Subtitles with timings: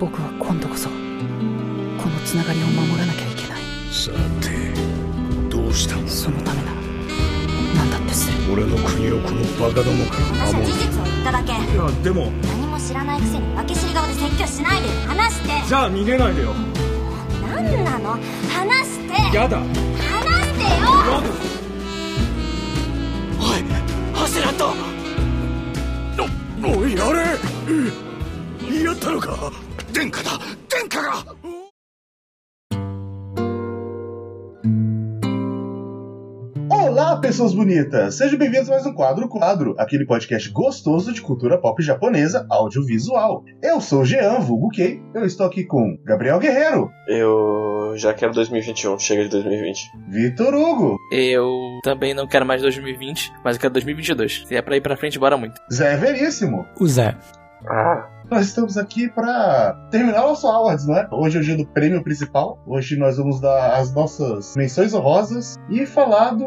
[0.00, 0.94] 僕は今度こそこ
[2.08, 3.62] のつながりを守らなきゃいけない。
[3.92, 4.10] さ
[4.40, 4.72] て
[5.50, 6.80] どうしたそのためなら
[7.76, 8.50] 何だってする。
[8.50, 11.52] 俺の国をこのバカどもから私は守る事実を言っただけ。
[11.52, 14.88] いやでも何も知らないくせに訳知り顔で説教しないで。
[15.06, 15.68] 話して。
[15.68, 16.54] じゃあ逃げないでよ。
[17.52, 18.16] 何なの？
[18.48, 19.36] 話して。
[19.36, 19.58] やだ。
[19.58, 20.88] 話してよ。
[23.38, 23.62] おい
[24.16, 24.72] 走らんと。
[26.64, 27.36] おおいあれ？
[27.68, 27.72] う
[28.80, 29.52] んやったのか？
[29.99, 31.35] 殿下だ殿下が
[36.69, 38.15] Olá, pessoas bonitas!
[38.15, 43.43] Sejam bem-vindos a mais um Quadro Quadro, aquele podcast gostoso de cultura pop japonesa audiovisual.
[43.61, 48.33] Eu sou o Jean, vulgo Kei, eu estou aqui com Gabriel Guerreiro, Eu já quero
[48.33, 49.91] 2021, chega de 2020.
[50.09, 51.49] Vitor Hugo, Eu
[51.83, 54.45] também não quero mais 2020, mas eu quero 2022.
[54.47, 55.59] Se é pra ir pra frente, bora muito.
[55.71, 56.65] Zé Veríssimo.
[56.79, 57.15] O Zé.
[57.67, 61.08] Ah, Nós estamos aqui para terminar o nosso Awards, não é?
[61.10, 62.62] Hoje é o dia do prêmio principal.
[62.64, 66.44] Hoje nós vamos dar as nossas menções honrosas e falar do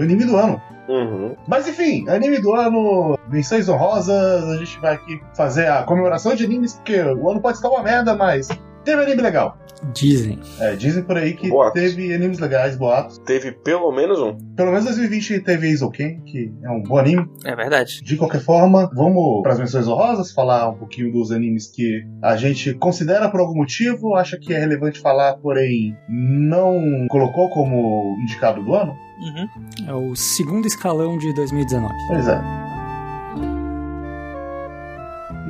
[0.00, 0.58] anime do ano.
[0.88, 1.36] uhum.
[1.46, 6.42] Mas enfim, anime do ano, menções honrosas, a gente vai aqui fazer a comemoração de
[6.42, 8.48] animes, porque o ano pode estar uma merda, mas
[8.90, 9.56] teve anime legal.
[9.94, 10.38] Dizem.
[10.58, 11.80] É, dizem por aí que Boatos.
[11.80, 13.18] teve animes legais, boatos.
[13.18, 14.36] Teve pelo menos um.
[14.54, 17.26] Pelo menos 2020 teve Eizouken, que é um bom anime.
[17.44, 18.02] É verdade.
[18.02, 22.36] De qualquer forma, vamos para as menções honrosas, falar um pouquinho dos animes que a
[22.36, 28.62] gente considera por algum motivo, acha que é relevante falar, porém não colocou como indicado
[28.62, 28.94] do ano.
[29.20, 29.88] Uhum.
[29.88, 31.94] É o segundo escalão de 2019.
[32.08, 32.40] Pois é.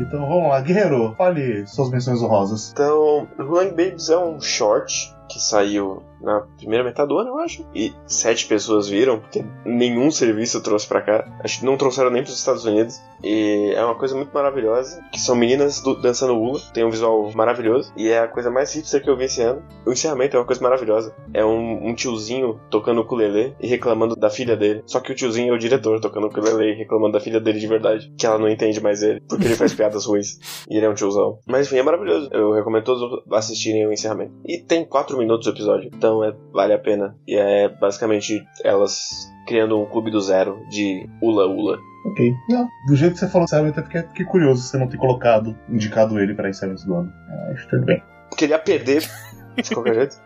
[0.01, 2.71] Então vamos lá, Guerreiro, fale suas menções honrosas.
[2.73, 7.65] Então, Running Babies é um short que saiu na primeira metade do ano, eu acho.
[7.75, 11.27] E sete pessoas viram, porque nenhum serviço trouxe pra cá.
[11.43, 13.01] Acho que não trouxeram nem pros Estados Unidos.
[13.23, 17.31] E é uma coisa muito maravilhosa, que são meninas do- dançando hula, tem um visual
[17.35, 17.93] maravilhoso.
[17.97, 19.63] E é a coisa mais hipster que eu vi esse ano.
[19.87, 21.15] O encerramento é uma coisa maravilhosa.
[21.33, 24.83] É um, um tiozinho tocando ukulele e reclamando da filha dele.
[24.87, 27.67] Só que o tiozinho é o diretor tocando ukulele e reclamando da filha dele de
[27.67, 28.13] verdade.
[28.19, 30.39] Que ela não entende mais ele, porque ele faz piadas ruins.
[30.69, 31.39] E ele é um tiozão.
[31.47, 32.29] Mas enfim, é maravilhoso.
[32.33, 34.33] Eu recomendo todos assistirem o encerramento.
[34.47, 37.17] E tem 4 minutos o episódio, então é, vale a pena.
[37.27, 41.79] E é basicamente elas criando um clube do zero de Ula Ula.
[42.07, 42.33] Ok.
[42.49, 44.97] Não, do jeito que você falou, sabe, eu até fiquei, fiquei curioso você não ter
[44.97, 47.13] colocado, indicado ele para encerramento do ano.
[47.29, 48.03] É, acho que tudo bem.
[48.37, 49.03] Queria perder
[49.63, 50.17] de qualquer jeito.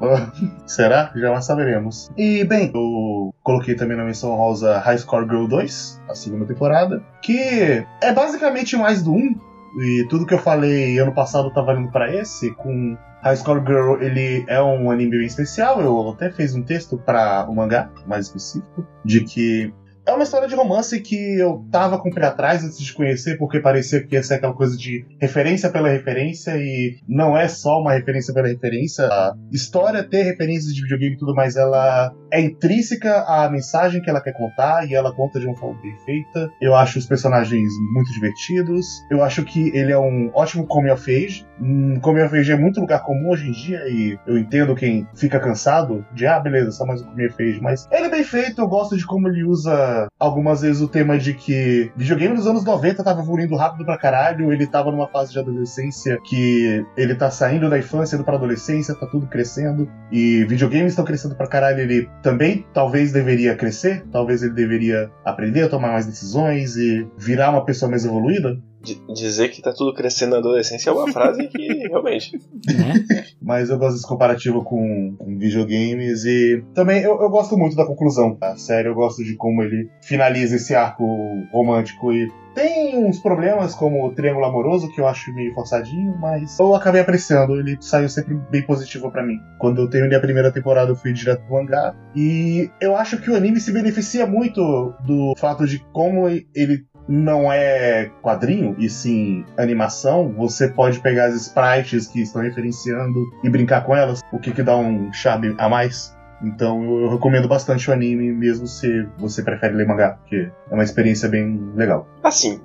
[0.00, 0.32] Ah,
[0.66, 1.12] Será?
[1.14, 2.10] Já saberemos.
[2.16, 7.02] E, bem, eu coloquei também na menção rosa High Score Girl 2, a segunda temporada,
[7.22, 9.34] que é basicamente mais do 1,
[9.76, 14.00] e tudo que eu falei ano passado tá valendo pra esse, com High Score Girl,
[14.00, 18.26] ele é um anime bem especial, eu até fiz um texto para o mangá, mais
[18.26, 19.72] específico, de que
[20.10, 23.38] é uma história de romance que eu tava com o pé atrás antes de conhecer,
[23.38, 27.80] porque parecia que ia ser aquela coisa de referência pela referência, e não é só
[27.80, 29.04] uma referência pela referência.
[29.06, 34.10] A história ter referências de videogame e tudo, mas ela é intrínseca à mensagem que
[34.10, 36.50] ela quer contar, e ela conta de uma forma bem feita.
[36.60, 38.86] Eu acho os personagens muito divertidos.
[39.10, 41.46] Eu acho que ele é um ótimo coming of age.
[41.60, 45.06] Um coming of age é muito lugar comum hoje em dia, e eu entendo quem
[45.14, 48.24] fica cansado de, ah, beleza, só mais um coming of age, mas ele é bem
[48.24, 52.46] feito, eu gosto de como ele usa algumas vezes o tema de que videogame dos
[52.46, 57.14] anos 90 tava evoluindo rápido pra caralho, ele tava numa fase de adolescência que ele
[57.14, 61.46] tá saindo da infância indo pra adolescência, tá tudo crescendo, e videogames estão crescendo pra
[61.46, 67.06] caralho, ele também talvez deveria crescer, talvez ele deveria aprender a tomar mais decisões e
[67.16, 68.58] virar uma pessoa mais evoluída.
[69.14, 72.38] Dizer que tá tudo crescendo na adolescência é uma frase que realmente.
[72.66, 72.94] Né?
[73.40, 77.86] Mas eu gosto desse comparativo com, com videogames e também eu, eu gosto muito da
[77.86, 78.88] conclusão da série.
[78.88, 81.04] Eu gosto de como ele finaliza esse arco
[81.52, 86.58] romântico e tem uns problemas como o triângulo amoroso que eu acho meio forçadinho, mas
[86.58, 87.58] eu acabei apreciando.
[87.58, 89.38] Ele saiu sempre bem positivo pra mim.
[89.58, 93.30] Quando eu terminei a primeira temporada, eu fui direto pro mangá e eu acho que
[93.30, 94.60] o anime se beneficia muito
[95.06, 101.34] do fato de como ele não é quadrinho e sim animação, você pode pegar as
[101.34, 105.68] sprites que estão referenciando e brincar com elas, o que, que dá um charme a
[105.68, 106.16] mais.
[106.42, 110.84] Então eu recomendo bastante o anime, mesmo se você prefere ler mangá, porque é uma
[110.84, 112.08] experiência bem legal.
[112.22, 112.60] Assim,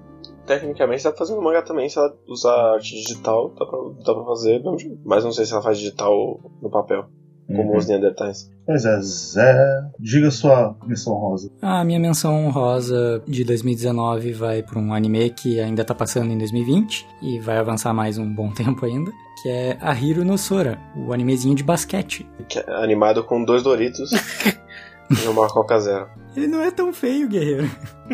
[0.46, 4.14] tecnicamente dá pra fazer no mangá também, se ela usar arte digital, dá pra, dá
[4.14, 4.62] pra fazer,
[5.04, 7.06] mas não sei se ela faz digital no papel,
[7.48, 7.78] como Uhum.
[7.78, 8.50] os Neandertais.
[8.66, 11.52] Pois é, Zé, diga sua missão rosa.
[11.62, 16.38] A minha menção honrosa de 2019 vai para um anime que ainda tá passando em
[16.38, 19.12] 2020 e vai avançar mais um bom tempo ainda,
[19.44, 22.28] que é a Hiro no Sora, o animezinho de basquete.
[22.50, 24.10] Que é animado com dois Doritos
[25.24, 26.08] e uma Coca Zero.
[26.36, 27.70] Ele não é tão feio, guerreiro.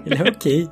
[0.05, 0.69] Ele é ok.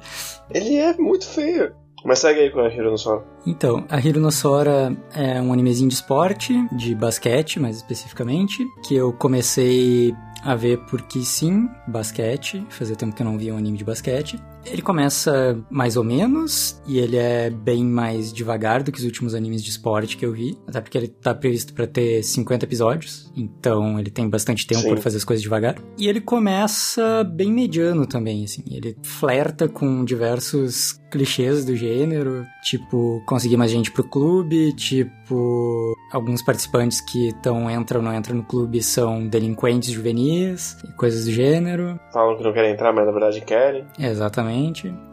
[0.53, 1.71] Ele é muito feio.
[2.03, 3.23] Mas segue aí com a Hiro no Sora.
[3.45, 8.95] Então, a Hiro no Sora é um animezinho de esporte, de basquete mais especificamente, que
[8.95, 10.13] eu comecei
[10.43, 12.65] a ver porque sim, basquete.
[12.69, 14.39] Fazia tempo que eu não via um anime de basquete.
[14.69, 19.33] Ele começa mais ou menos e ele é bem mais devagar do que os últimos
[19.33, 23.31] animes de esporte que eu vi, até porque ele tá previsto para ter 50 episódios,
[23.35, 25.75] então ele tem bastante tempo para fazer as coisas devagar.
[25.97, 28.63] E ele começa bem mediano também, assim.
[28.69, 36.41] Ele flerta com diversos clichês do gênero, tipo conseguir mais gente pro clube, tipo alguns
[36.41, 41.31] participantes que estão entram ou não entram no clube são delinquentes juvenis e coisas do
[41.31, 41.99] gênero.
[42.13, 43.85] Falam que não querem entrar, mas na verdade querem.
[43.97, 44.58] Exatamente,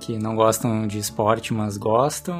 [0.00, 2.38] que não gostam de esporte, mas gostam,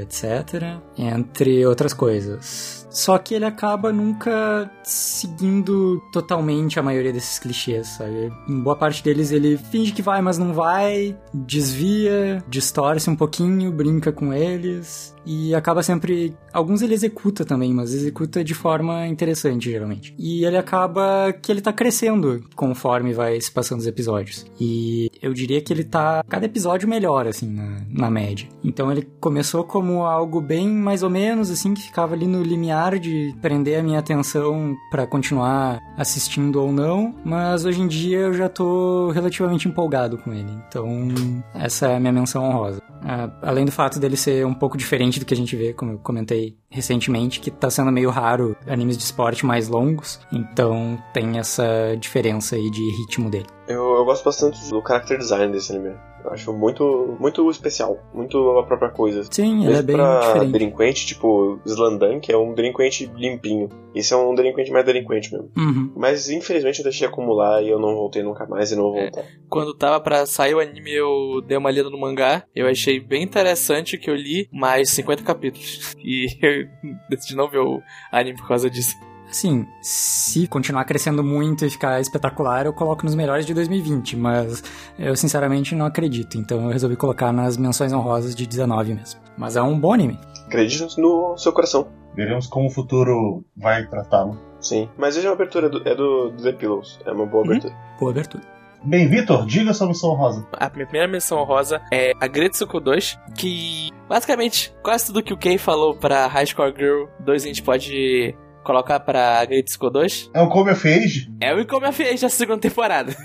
[0.00, 0.78] etc.
[0.96, 2.86] Entre outras coisas.
[2.90, 8.32] Só que ele acaba nunca seguindo totalmente a maioria desses clichês, sabe?
[8.48, 13.70] Em boa parte deles ele finge que vai, mas não vai, desvia, distorce um pouquinho,
[13.70, 16.34] brinca com eles e acaba sempre.
[16.52, 20.14] Alguns ele executa também, mas executa de forma interessante, geralmente.
[20.16, 24.46] E ele acaba que ele tá crescendo conforme vai se passando os episódios.
[24.60, 28.48] E eu diria que ele tá cada episódio melhor, assim, na, na média.
[28.64, 32.98] Então ele começou como algo bem mais ou menos, assim, que ficava ali no limiar
[32.98, 38.34] de prender a minha atenção para continuar assistindo ou não, mas hoje em dia eu
[38.34, 40.50] já tô relativamente empolgado com ele.
[40.68, 41.08] Então,
[41.54, 42.82] essa é a minha menção honrosa.
[43.06, 45.92] Uh, além do fato dele ser um pouco diferente do que a gente vê, como
[45.92, 51.38] eu comentei recentemente, que tá sendo meio raro animes de esporte mais longos, então tem
[51.38, 53.46] essa diferença aí de ritmo dele.
[53.68, 55.94] Eu, eu gosto bastante do character design desse anime.
[56.26, 59.22] Eu acho muito, muito especial, muito a própria coisa.
[59.30, 60.52] Sim, Mesmo ele é bem pra diferente.
[60.52, 63.68] delinquente, tipo Slandan, que é um delinquente limpinho.
[63.94, 65.50] Esse é um delinquente mais delinquente mesmo.
[65.56, 65.92] Uhum.
[65.96, 69.24] Mas infelizmente eu deixei acumular e eu não voltei nunca mais e não vou voltar.
[69.48, 72.42] Quando tava pra sair o anime, eu dei uma lida no mangá.
[72.54, 75.94] Eu achei bem interessante que eu li mais 50 capítulos.
[76.06, 76.68] E eu
[77.10, 77.80] decidi não ver o
[78.12, 78.94] anime por causa disso.
[79.30, 84.62] Assim, se continuar crescendo muito e ficar espetacular, eu coloco nos melhores de 2020, mas
[84.98, 89.20] eu sinceramente não acredito, então eu resolvi colocar nas menções honrosas de 19 mesmo.
[89.36, 90.18] Mas é um bom anime.
[90.46, 91.88] Acredite no seu coração.
[92.14, 94.38] Veremos como o futuro vai tratá-lo.
[94.60, 94.88] Sim.
[94.96, 96.98] Mas veja a abertura, do, é do, do The Pillows.
[97.04, 97.50] É uma boa Uhum.
[97.50, 97.74] abertura.
[98.00, 98.44] Boa abertura.
[98.84, 100.46] Bem, Vitor, diga sua missão rosa.
[100.52, 105.36] A minha primeira menção rosa é a Gretsuko 2, que basicamente quase tudo que o
[105.36, 108.34] Kei falou pra High Score Girl 2 a gente pode
[108.66, 111.30] colocar pra Gretsuko 2 É o Come of Age?
[111.40, 113.14] é o Como fez da segunda temporada.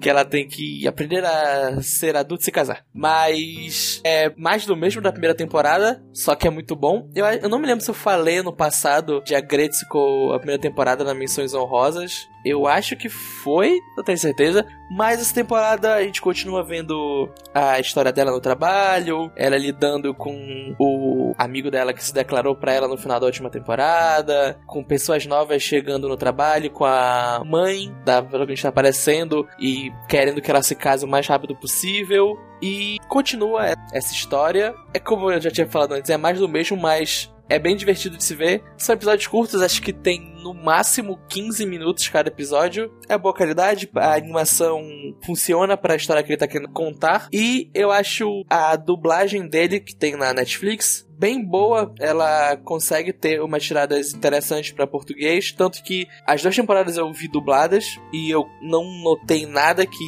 [0.00, 2.84] que ela tem que aprender a ser adulto e se casar.
[2.92, 7.08] Mas é mais do mesmo da primeira temporada, só que é muito bom.
[7.14, 11.04] Eu, eu não me lembro se eu falei no passado de Agretsuko a primeira temporada
[11.04, 12.26] na Menções Honrosas.
[12.44, 14.66] Eu acho que foi, não tenho certeza.
[14.90, 20.74] Mas essa temporada a gente continua vendo a história dela no trabalho, ela lidando com
[20.80, 25.26] o amigo dela que se declarou pra ela no final da última temporada, com pessoas
[25.26, 30.74] novas chegando no trabalho, com a mãe da protagonista aparecendo e querendo que ela se
[30.74, 32.36] case o mais rápido possível.
[32.60, 34.74] E continua essa história.
[34.92, 38.16] É como eu já tinha falado antes, é mais do mesmo, mas é bem divertido
[38.16, 38.62] de se ver.
[38.76, 42.92] São episódios curtos, acho que tem no máximo 15 minutos cada episódio.
[43.08, 44.82] É boa qualidade, a animação
[45.24, 47.28] funciona para a história que ele tá querendo contar.
[47.32, 51.94] E eu acho a dublagem dele, que tem na Netflix, bem boa.
[52.00, 55.52] Ela consegue ter umas tiradas interessantes para português.
[55.52, 60.04] Tanto que as duas temporadas eu vi dubladas e eu não notei nada que,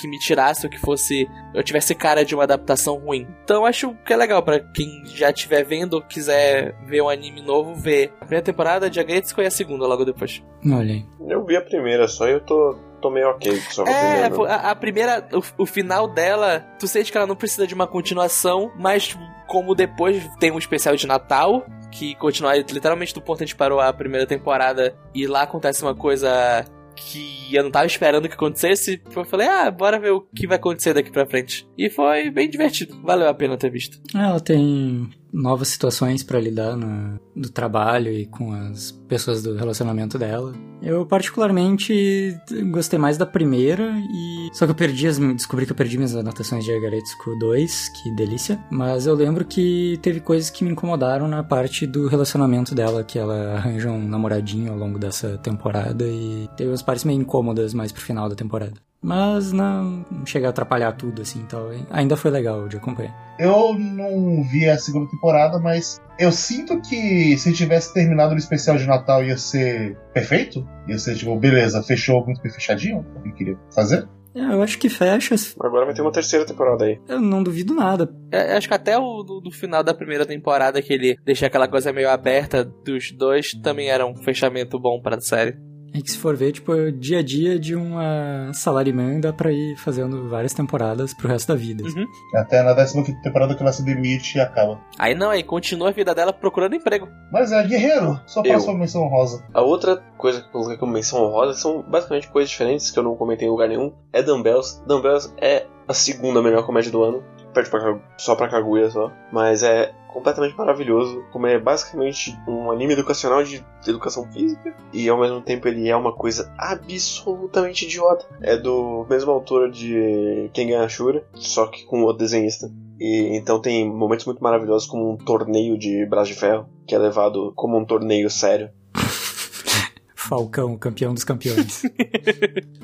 [0.00, 1.28] que me tirasse ou que fosse.
[1.54, 3.28] Eu tivesse cara de uma adaptação ruim.
[3.44, 7.42] Então acho que é legal para quem já estiver vendo ou quiser ver um anime
[7.42, 10.42] novo, ver a primeira temporada de Agretsuko e a segunda logo depois.
[10.66, 11.04] Olha aí.
[11.28, 14.30] Eu vi a primeira só e eu tô, tô meio ok só É, primeira.
[14.30, 17.74] pô, a, a primeira, o, o final dela, tu sente que ela não precisa de
[17.74, 23.20] uma continuação, mas tipo, como depois tem um especial de Natal, que continua literalmente do
[23.20, 26.64] ponto que a gente parou a primeira temporada, e lá acontece uma coisa
[26.96, 30.56] que eu não tava esperando que acontecesse, eu falei, ah, bora ver o que vai
[30.56, 31.68] acontecer daqui pra frente.
[31.76, 33.98] E foi bem divertido, valeu a pena ter visto.
[34.14, 40.18] Ela tem novas situações pra lidar no, no trabalho e com as pessoas do relacionamento
[40.18, 40.52] dela.
[40.82, 42.36] Eu particularmente
[42.72, 46.16] gostei mais da primeira e só que eu perdi as descobri que eu perdi minhas
[46.16, 51.28] anotações de Agaretsuko 2, que delícia, mas eu lembro que teve coisas que me incomodaram
[51.28, 56.48] na parte do relacionamento dela, que ela arranja um namoradinho ao longo dessa temporada e
[56.56, 58.74] teve umas partes meio incômodas mais pro final da temporada.
[59.00, 63.14] Mas não chega a atrapalhar tudo assim, então ainda foi legal de acompanhar.
[63.38, 68.76] Eu não vi a segunda temporada, mas eu sinto que se tivesse terminado no especial
[68.76, 70.66] de Natal ia ser perfeito.
[70.88, 74.08] Ia ser tipo, beleza, fechou muito bem fechadinho, o que queria fazer.
[74.34, 75.36] É, eu acho que fecha.
[75.60, 77.00] Agora vai ter uma terceira temporada aí.
[77.08, 78.12] Eu não duvido nada.
[78.32, 81.68] É, acho que até o do, do final da primeira temporada, que ele deixa aquela
[81.68, 85.56] coisa meio aberta dos dois, também era um fechamento bom pra série.
[85.96, 89.32] É que se for ver, tipo, é o dia a dia de uma salaryman dá
[89.32, 91.84] pra ir fazendo várias temporadas pro resto da vida.
[91.84, 92.04] Uhum.
[92.34, 94.80] Até na 15 temporada que ela se demite e acaba.
[94.98, 97.08] Aí não, aí continua a vida dela procurando emprego.
[97.32, 99.44] Mas é guerreiro, só passa uma menção rosa.
[99.54, 103.02] A outra coisa que eu coloquei como menção honrosa são basicamente coisas diferentes que eu
[103.04, 103.92] não comentei em lugar nenhum.
[104.12, 104.82] É Dumbbells.
[104.86, 107.22] Dumbbells é a segunda melhor comédia do ano.
[107.52, 109.12] Perde pra, Kagu- só pra Kaguya só.
[109.32, 111.24] Mas é completamente maravilhoso.
[111.32, 114.74] Como é basicamente um anime educacional de educação física.
[114.92, 118.24] E ao mesmo tempo ele é uma coisa absolutamente idiota.
[118.40, 122.70] É do mesmo autor de Kengan Ashura, só que com outro desenhista.
[122.98, 126.98] E então tem momentos muito maravilhosos como um torneio de braço de ferro, que é
[126.98, 128.70] levado como um torneio sério.
[130.14, 131.82] Falcão, campeão dos campeões.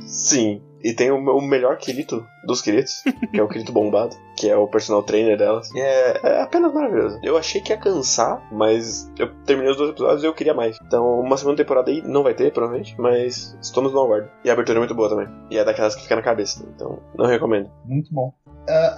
[0.04, 4.48] Sim, e tem o, o melhor Kirito dos Kiritos, que é o Kirito bombado, que
[4.48, 5.70] é o personal trainer delas.
[5.74, 7.18] E é, é apenas maravilhoso.
[7.22, 10.78] Eu achei que ia cansar, mas eu terminei os dois episódios e eu queria mais.
[10.86, 14.28] Então, uma segunda temporada aí não vai ter, provavelmente, mas estamos no aguardo.
[14.44, 15.28] E a abertura é muito boa também.
[15.50, 17.70] E é daquelas que fica na cabeça, então não recomendo.
[17.84, 18.32] Muito bom.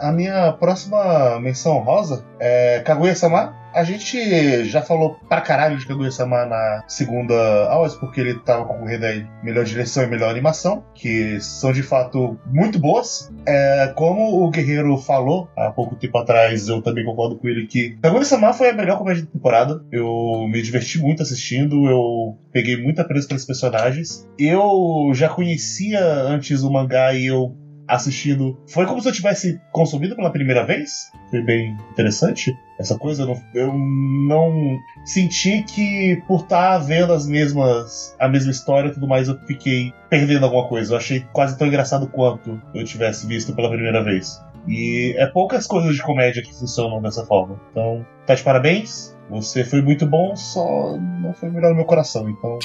[0.01, 3.55] A, minha próxima menção rosa é Kaguya-sama.
[3.75, 7.35] A gente já falou pra caralho de Kaguya-sama na segunda
[7.71, 12.39] aulas, porque ele tava concorrendo aí melhor direção e melhor animação, que são de fato
[12.47, 13.31] muito boas.
[13.47, 17.97] É, como o Guerreiro falou há pouco tempo atrás, eu também concordo com ele que
[18.03, 19.83] Kaguya-sama foi a melhor comédia da temporada.
[19.91, 24.27] Eu me diverti muito assistindo, eu peguei muita presa pelos personagens.
[24.39, 27.57] Eu já conhecia antes o mangá e eu
[27.93, 28.59] assistindo.
[28.67, 31.11] Foi como se eu tivesse consumido pela primeira vez.
[31.31, 33.23] Foi bem interessante essa coisa.
[33.23, 38.95] Eu não, eu não senti que por estar vendo as mesmas a mesma história e
[38.95, 40.95] tudo mais eu fiquei perdendo alguma coisa.
[40.95, 44.41] Eu achei quase tão engraçado quanto eu tivesse visto pela primeira vez.
[44.67, 47.61] E é poucas coisas de comédia que funcionam dessa forma.
[47.71, 49.15] Então, tá de parabéns.
[49.29, 52.29] Você foi muito bom, só não foi melhor no meu coração.
[52.29, 52.59] Então,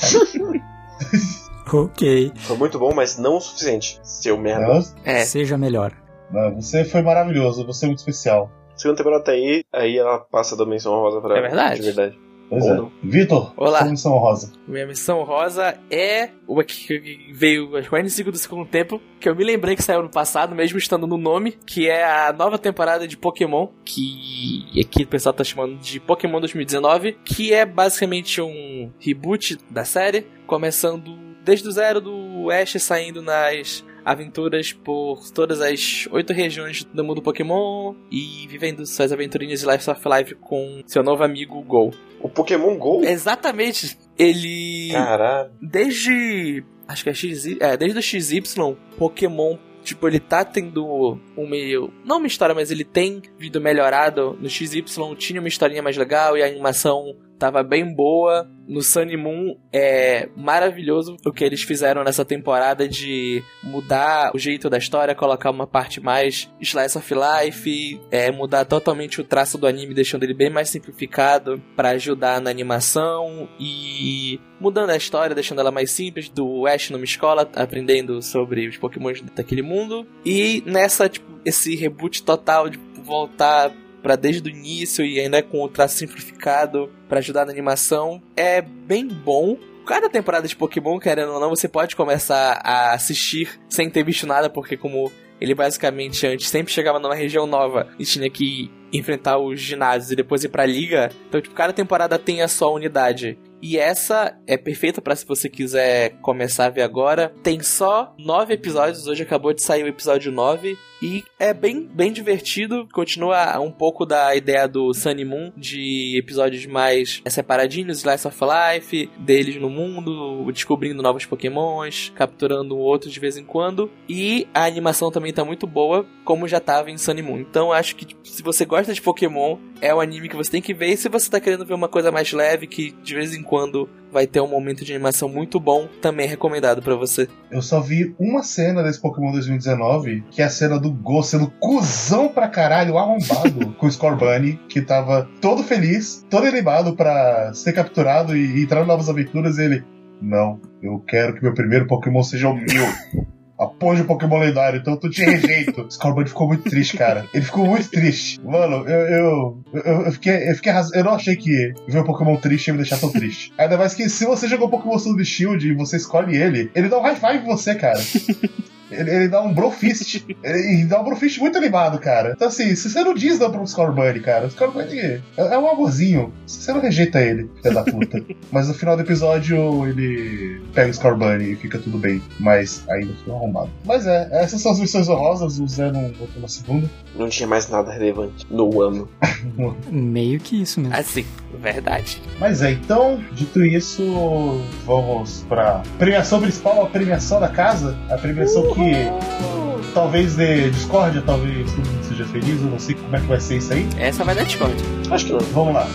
[1.72, 2.32] ok.
[2.36, 4.00] Foi muito bom, mas não o suficiente.
[4.02, 4.82] Seu merda.
[5.04, 5.92] É, Seja melhor.
[6.30, 7.64] não, você foi maravilhoso.
[7.66, 8.50] Você é muito especial.
[8.76, 11.80] Segunda temporada tá aí, aí ela passa da menção rosa pra É verdade.
[11.80, 12.30] De verdade.
[12.50, 12.90] Pois Ou é.
[13.04, 13.78] Vitor, Olá.
[13.78, 14.52] sua missão rosa.
[14.66, 19.36] minha missão rosa é uma que veio acho que 45 do segundo tempo, que eu
[19.36, 23.06] me lembrei que saiu no passado, mesmo estando no nome, que é a nova temporada
[23.06, 28.90] de Pokémon, que aqui o pessoal tá chamando de Pokémon 2019, que é basicamente um
[28.98, 36.08] reboot da série, começando desde o zero do Ash saindo nas aventuras por todas as
[36.10, 41.02] oito regiões do mundo Pokémon e vivendo suas aventurinhas de Life of Life com seu
[41.02, 41.90] novo amigo Go.
[42.20, 43.02] O Pokémon GO?
[43.04, 43.98] Exatamente.
[44.18, 45.50] Ele Caralho.
[45.60, 51.48] desde acho que é XY, é, desde o XY, Pokémon Tipo, ele tá tendo um
[51.48, 51.92] meio.
[52.04, 54.36] Não uma história, mas ele tem vindo melhorado.
[54.40, 54.84] No XY
[55.16, 58.46] tinha uma historinha mais legal e a animação tava bem boa.
[58.68, 64.38] No Sun e Moon é maravilhoso o que eles fizeram nessa temporada de mudar o
[64.38, 69.58] jeito da história, colocar uma parte mais slice of life, é, mudar totalmente o traço
[69.58, 75.34] do anime, deixando ele bem mais simplificado para ajudar na animação e mudando a história,
[75.34, 80.06] deixando ela mais simples, do Ash numa escola, aprendendo sobre os pokémons daquele mundo.
[80.24, 85.62] E nessa, tipo, esse reboot total de voltar para desde o início e ainda com
[85.62, 89.56] o traço simplificado para ajudar na animação é bem bom.
[89.86, 94.26] Cada temporada de Pokémon, querendo ou não, você pode começar a assistir sem ter visto
[94.26, 99.38] nada, porque como ele basicamente antes sempre chegava numa região nova e tinha que enfrentar
[99.38, 101.10] os ginásios e depois ir pra liga.
[101.28, 103.38] Então, tipo, cada temporada tem a sua unidade.
[103.62, 107.32] E essa é perfeita para se você quiser começar a ver agora.
[107.42, 110.76] Tem só nove episódios, hoje acabou de sair o episódio 9.
[111.02, 112.86] E é bem, bem divertido.
[112.92, 119.10] Continua um pouco da ideia do Sunny Moon, de episódios mais separadinhos, Slice of Life,
[119.18, 123.90] deles no mundo, descobrindo novos pokémons, capturando um outro de vez em quando.
[124.08, 127.38] E a animação também tá muito boa, como já tava em Sunny Moon.
[127.38, 130.62] Então acho que tipo, se você gosta de Pokémon, é o anime que você tem
[130.62, 130.90] que ver.
[130.90, 133.88] E se você tá querendo ver uma coisa mais leve, que de vez em quando
[134.12, 137.28] vai ter um momento de animação muito bom, também é recomendado para você.
[137.50, 141.50] Eu só vi uma cena desse Pokémon 2019, que é a cena do Go sendo
[141.58, 147.72] cuzão pra caralho, arrombado, com o Scorbunny, que tava todo feliz, todo animado pra ser
[147.72, 149.58] capturado e entrar em novas aventuras.
[149.58, 149.84] E ele,
[150.22, 152.86] não, eu quero que meu primeiro Pokémon seja o meu.
[153.60, 155.86] Apoio o Pokémon lendário, então tu te rejeito.
[155.92, 157.26] Scorbunny ficou muito triste, cara.
[157.34, 158.40] Ele ficou muito triste.
[158.42, 162.04] Mano, eu, eu, eu, eu fiquei, eu fiquei arras- Eu não achei que ver um
[162.04, 163.52] Pokémon triste ia me deixar tão triste.
[163.58, 166.98] Ainda mais que se você jogou Pokémon Sword Shield e você escolhe ele, ele dá
[166.98, 168.00] um high five em você, cara.
[168.90, 170.24] Ele, ele dá um brofist.
[170.42, 172.32] ele dá um brofist muito animado, cara.
[172.36, 175.68] Então, assim, se você não diz não pro Scorbunny, cara, o Scorbunny é, é um
[175.68, 176.32] amorzinho.
[176.46, 178.24] Você não rejeita ele, filho da puta.
[178.50, 182.22] Mas no final do episódio, ele pega o Scorbunny e fica tudo bem.
[182.38, 183.70] Mas ainda fica arrombado.
[183.84, 185.58] Mas é, essas são as missões honrosas.
[185.58, 186.90] O Zé não voltou na segunda.
[187.14, 189.08] Não tinha mais nada relevante no ano.
[189.90, 190.94] Meio que isso mesmo.
[190.94, 191.24] Assim,
[191.58, 192.22] Verdade.
[192.38, 198.62] Mas é, então, dito isso, vamos para premiação principal, a premiação da casa, a premiação
[198.62, 198.74] Uhul.
[198.74, 203.26] que talvez dê discórdia, talvez todo mundo seja feliz, eu não sei como é que
[203.26, 203.86] vai ser isso aí.
[203.98, 204.84] Essa vai dar discórdia.
[205.10, 205.40] Acho que não.
[205.40, 205.86] Vamos lá.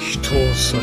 [0.00, 0.78] Estou só.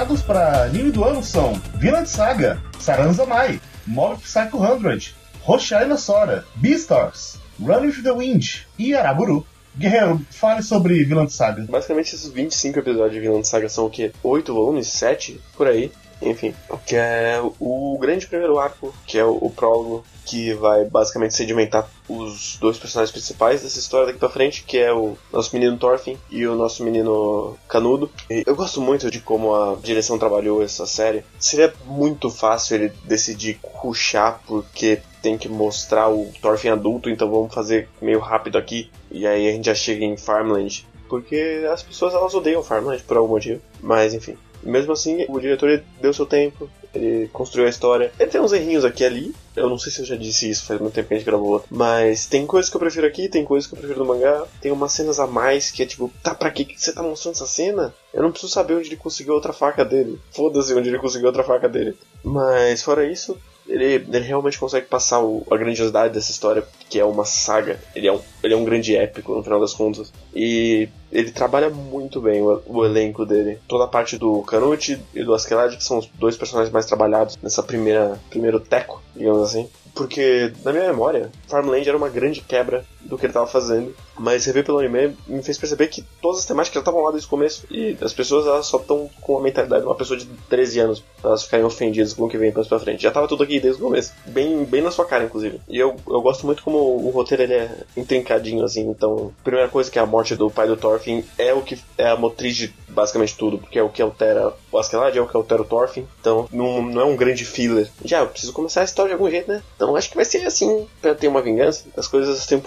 [0.00, 6.44] Indicados para anime do ano são Vinland Saga, Saranza Mai, Mob Psycho 100, Roshaina Sora,
[6.54, 9.46] Beastars, Run with the Wind e Araburu.
[9.76, 11.66] Guerreiro, fale sobre Vinland Saga.
[11.68, 14.10] Basicamente, esses 25 episódios de Vinland Saga são o quê?
[14.22, 14.86] 8 volumes?
[14.88, 15.38] 7?
[15.54, 15.92] Por aí.
[16.22, 16.54] Enfim,
[16.86, 21.88] que é o grande primeiro arco, que é o, o prólogo, que vai basicamente sedimentar
[22.08, 26.16] os dois personagens principais dessa história daqui pra frente, que é o nosso menino Thorfinn
[26.30, 28.10] e o nosso menino Canudo.
[28.30, 31.24] E eu gosto muito de como a direção trabalhou essa série.
[31.38, 37.52] Seria muito fácil ele decidir ruxar, porque tem que mostrar o Thorfinn adulto, então vamos
[37.52, 40.86] fazer meio rápido aqui, e aí a gente já chega em Farmland.
[41.08, 43.60] Porque as pessoas elas odeiam Farmland por algum motivo.
[43.80, 44.36] Mas enfim.
[44.62, 48.12] Mesmo assim, o diretor deu seu tempo, ele construiu a história.
[48.18, 49.34] Ele tem uns errinhos aqui e ali.
[49.56, 51.64] Eu não sei se eu já disse isso, faz muito tempo que a gente gravou.
[51.70, 54.46] Mas tem coisas que eu prefiro aqui, tem coisas que eu prefiro no mangá.
[54.60, 57.46] Tem umas cenas a mais que é tipo, tá, pra que você tá mostrando essa
[57.46, 57.94] cena?
[58.12, 60.18] Eu não preciso saber onde ele conseguiu outra faca dele.
[60.32, 61.96] Foda-se onde ele conseguiu outra faca dele.
[62.22, 63.38] Mas fora isso,
[63.70, 67.78] ele, ele realmente consegue passar o, a grandiosidade dessa história, que é uma saga.
[67.94, 70.12] Ele é um, ele é um grande épico, no final das contas.
[70.34, 73.58] E ele trabalha muito bem o, o elenco dele.
[73.68, 77.38] Toda a parte do Canute e do Askeladd, que são os dois personagens mais trabalhados
[77.42, 79.68] nessa primeira primeiro teco, digamos assim.
[79.94, 83.94] Porque, na minha memória, Farmland era uma grande quebra do que ele estava fazendo.
[84.18, 87.26] Mas rever pelo anime me fez perceber que todas as temáticas já estavam lá desde
[87.26, 87.66] o começo.
[87.70, 91.04] E as pessoas elas só estão com a mentalidade de uma pessoa de 13 anos
[91.22, 93.02] elas ficarem ofendidas com o que vem pra frente.
[93.02, 94.12] Já tava tudo aqui desde o começo.
[94.26, 95.60] Bem, bem na sua cara, inclusive.
[95.68, 98.88] E eu, eu gosto muito como o roteiro ele é intrincadinho, assim.
[98.88, 101.78] Então, a primeira coisa que é a morte do pai do Thorfinn é o que
[101.98, 103.58] é a motriz de basicamente tudo.
[103.58, 106.06] Porque é o que altera o Askeladd, é o que altera o Thorfinn.
[106.20, 107.90] Então, não, não é um grande filler.
[108.04, 109.62] Já, eu preciso começar a história de algum jeito, né?
[109.76, 111.84] Então, acho que vai ser assim, pra ter uma vingança.
[111.96, 112.62] As coisas têm um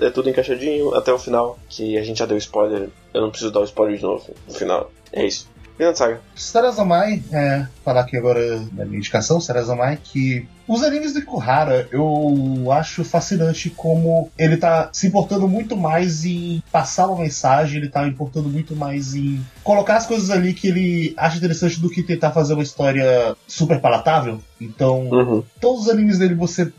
[0.00, 2.88] é tudo encaixadinho até o final, que a gente já deu spoiler.
[3.12, 4.90] Eu não preciso dar o spoiler de novo no final.
[5.12, 5.48] É isso.
[5.78, 6.20] Vinland Saga.
[6.34, 12.70] Sarazamai, é, falar aqui agora da minha indicação, Sarazamai, que os animes do Ikuhara, eu
[12.70, 18.06] acho fascinante como ele tá se importando muito mais em passar uma mensagem, ele tá
[18.06, 22.32] importando muito mais em colocar as coisas ali que ele acha interessante do que tentar
[22.32, 24.40] fazer uma história super palatável.
[24.60, 25.42] Então, Uhum.
[25.60, 26.70] todos os animes dele você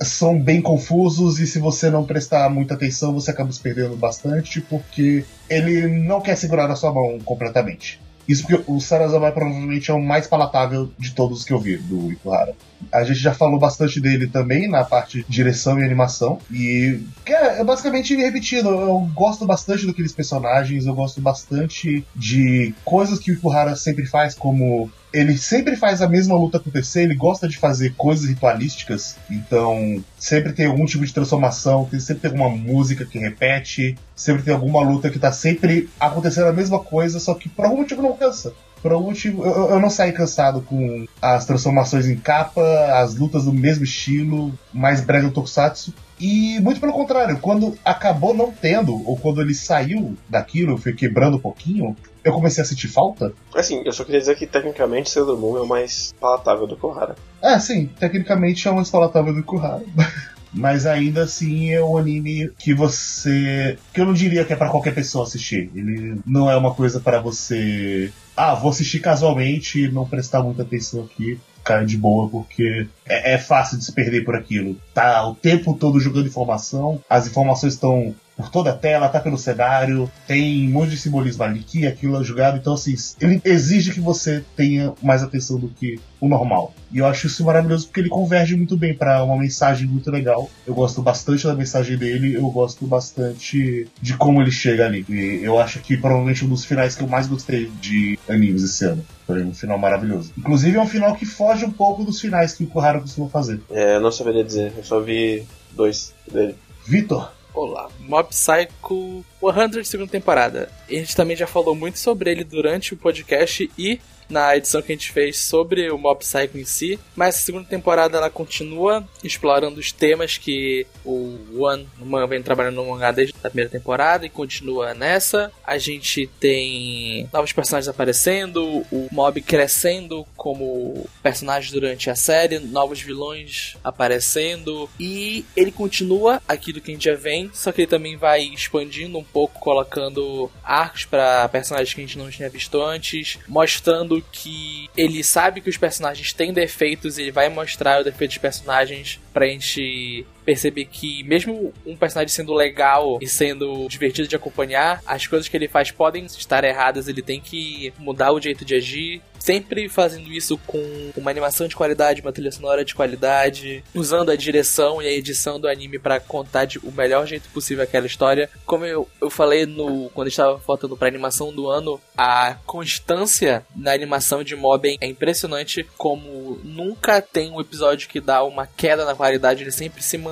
[0.00, 4.60] são bem confusos e se você não prestar muita atenção você acaba se perdendo bastante
[4.60, 8.00] porque ele não quer segurar na sua mão completamente.
[8.28, 11.76] Isso porque o Sarazamai provavelmente é o mais palatável de todos os que eu vi
[11.76, 12.54] do Ikuhara.
[12.92, 16.38] A gente já falou bastante dele também na parte de direção e animação.
[16.50, 18.68] E é, é basicamente repetido.
[18.68, 24.34] Eu gosto bastante daqueles personagens, eu gosto bastante de coisas que o Ikuhara sempre faz,
[24.34, 30.02] como ele sempre faz a mesma luta acontecer, ele gosta de fazer coisas ritualísticas, então
[30.18, 34.54] sempre tem algum tipo de transformação, tem- sempre tem alguma música que repete, sempre tem
[34.54, 38.16] alguma luta que tá sempre acontecendo a mesma coisa, só que por algum motivo não
[38.16, 38.52] cansa.
[38.82, 42.60] Por algum motivo, eu, eu não saí cansado com as transformações em capa,
[43.00, 45.94] as lutas do mesmo estilo, mais breve do Tokusatsu.
[46.18, 51.36] E muito pelo contrário, quando acabou não tendo, ou quando ele saiu daquilo, foi quebrando
[51.36, 53.32] um pouquinho, eu comecei a sentir falta.
[53.54, 56.86] Assim, eu só queria dizer que tecnicamente Sailor Moon é o mais palatável do que
[56.86, 57.14] o Ohara.
[57.40, 59.82] É, sim, tecnicamente é uma palatável do Ikuhara.
[60.52, 63.78] Mas ainda assim é um anime que você.
[63.92, 65.70] que eu não diria que é pra qualquer pessoa assistir.
[65.74, 68.12] Ele não é uma coisa para você.
[68.36, 71.40] Ah, vou assistir casualmente e não prestar muita atenção aqui.
[71.56, 74.76] Ficar de boa, porque é, é fácil de se perder por aquilo.
[74.92, 79.38] Tá o tempo todo jogando informação, as informações estão por toda a tela, tá pelo
[79.38, 83.92] cenário, tem um monte de simbolismo ali, que aquilo é jogado, então assim, ele exige
[83.92, 86.74] que você tenha mais atenção do que o normal.
[86.90, 90.50] E eu acho isso maravilhoso porque ele converge muito bem para uma mensagem muito legal.
[90.66, 95.04] Eu gosto bastante da mensagem dele, eu gosto bastante de como ele chega ali.
[95.08, 98.84] E eu acho que provavelmente um dos finais que eu mais gostei de animes esse
[98.84, 99.04] ano.
[99.26, 100.32] Foi um final maravilhoso.
[100.36, 103.60] Inclusive é um final que foge um pouco dos finais que o Kohara costuma fazer.
[103.70, 106.54] É, eu não saberia dizer, eu só vi dois dele.
[106.86, 110.70] Vitor, Olá, Mob Psycho 100 segunda temporada.
[110.88, 114.00] A gente também já falou muito sobre ele durante o podcast e
[114.32, 117.68] na edição que a gente fez sobre o Mob Psycho em si, mas a segunda
[117.68, 121.86] temporada ela continua explorando os temas que o One
[122.28, 125.52] vem trabalhando no mangá desde a primeira temporada e continua nessa.
[125.64, 133.00] A gente tem novos personagens aparecendo, o Mob crescendo como personagem durante a série, novos
[133.00, 138.16] vilões aparecendo e ele continua aquilo que a gente já vem, só que ele também
[138.16, 143.38] vai expandindo um pouco, colocando arcos para personagens que a gente não tinha visto antes,
[143.46, 148.30] mostrando que ele sabe que os personagens têm defeitos e ele vai mostrar o defeito
[148.32, 154.36] dos personagens pra gente perceber que mesmo um personagem sendo legal e sendo divertido de
[154.36, 158.64] acompanhar, as coisas que ele faz podem estar erradas, ele tem que mudar o jeito
[158.64, 163.82] de agir, sempre fazendo isso com uma animação de qualidade, uma trilha sonora de qualidade,
[163.92, 167.82] usando a direção e a edição do anime para contar de, o melhor jeito possível
[167.82, 168.48] aquela história.
[168.64, 173.92] Como eu, eu falei no quando estava faltando para animação do ano, a constância na
[173.92, 179.14] animação de Mob é impressionante como nunca tem um episódio que dá uma queda na
[179.14, 180.31] qualidade, ele sempre se mantém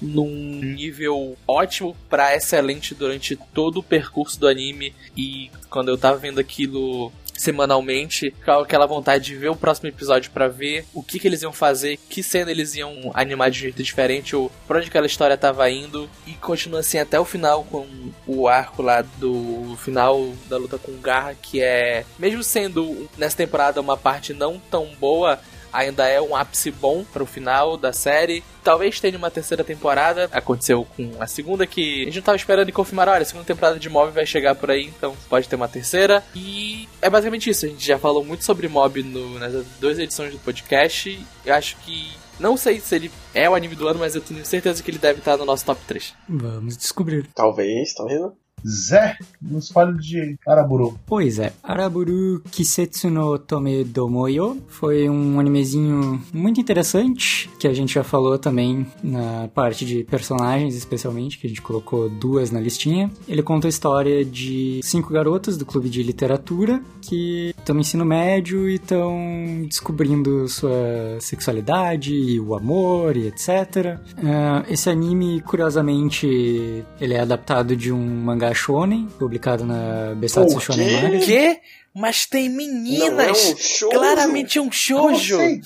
[0.00, 4.94] num nível ótimo para excelente durante todo o percurso do anime.
[5.16, 10.30] E quando eu tava vendo aquilo semanalmente, com aquela vontade de ver o próximo episódio
[10.30, 13.82] para ver o que, que eles iam fazer, que cena eles iam animar de jeito
[13.82, 17.86] diferente, ou pra onde aquela história tava indo, e continua assim até o final com
[18.26, 23.80] o arco lá do final da luta com Garra, que é, mesmo sendo nessa temporada
[23.80, 25.40] uma parte não tão boa,
[25.72, 28.42] ainda é um ápice bom para o final da série.
[28.62, 30.28] Talvez tenha uma terceira temporada.
[30.32, 33.46] Aconteceu com a segunda que a gente não tava esperando e confirmaram, olha, a segunda
[33.46, 36.22] temporada de Mob vai chegar por aí, então pode ter uma terceira.
[36.34, 37.66] E é basicamente isso.
[37.66, 41.18] A gente já falou muito sobre Mob no, nas duas edições do podcast.
[41.44, 44.44] Eu acho que não sei se ele é o anime do ano, mas eu tenho
[44.44, 46.14] certeza que ele deve estar no nosso top 3.
[46.28, 47.28] Vamos descobrir.
[47.34, 48.34] Talvez, talvez não.
[48.66, 50.98] Zé, nos fale de Araburu.
[51.06, 57.94] Pois é, Araburu Kisetsu no Tome Domoyo foi um animezinho muito interessante, que a gente
[57.94, 63.10] já falou também na parte de personagens, especialmente, que a gente colocou duas na listinha.
[63.26, 68.04] Ele conta a história de cinco garotas do clube de literatura que estão no ensino
[68.04, 73.98] médio e estão descobrindo sua sexualidade e o amor e etc.
[74.18, 80.60] Uh, esse anime, curiosamente, ele é adaptado de um mangá shonen, publicado na Besatsu O
[80.60, 80.94] Shonen quê?
[81.02, 81.24] Magazine.
[81.26, 81.60] Que?
[81.94, 83.82] Mas tem Não é meninas!
[83.82, 83.90] um?
[83.90, 85.36] Claramente é um shoujo!
[85.40, 85.60] Assim?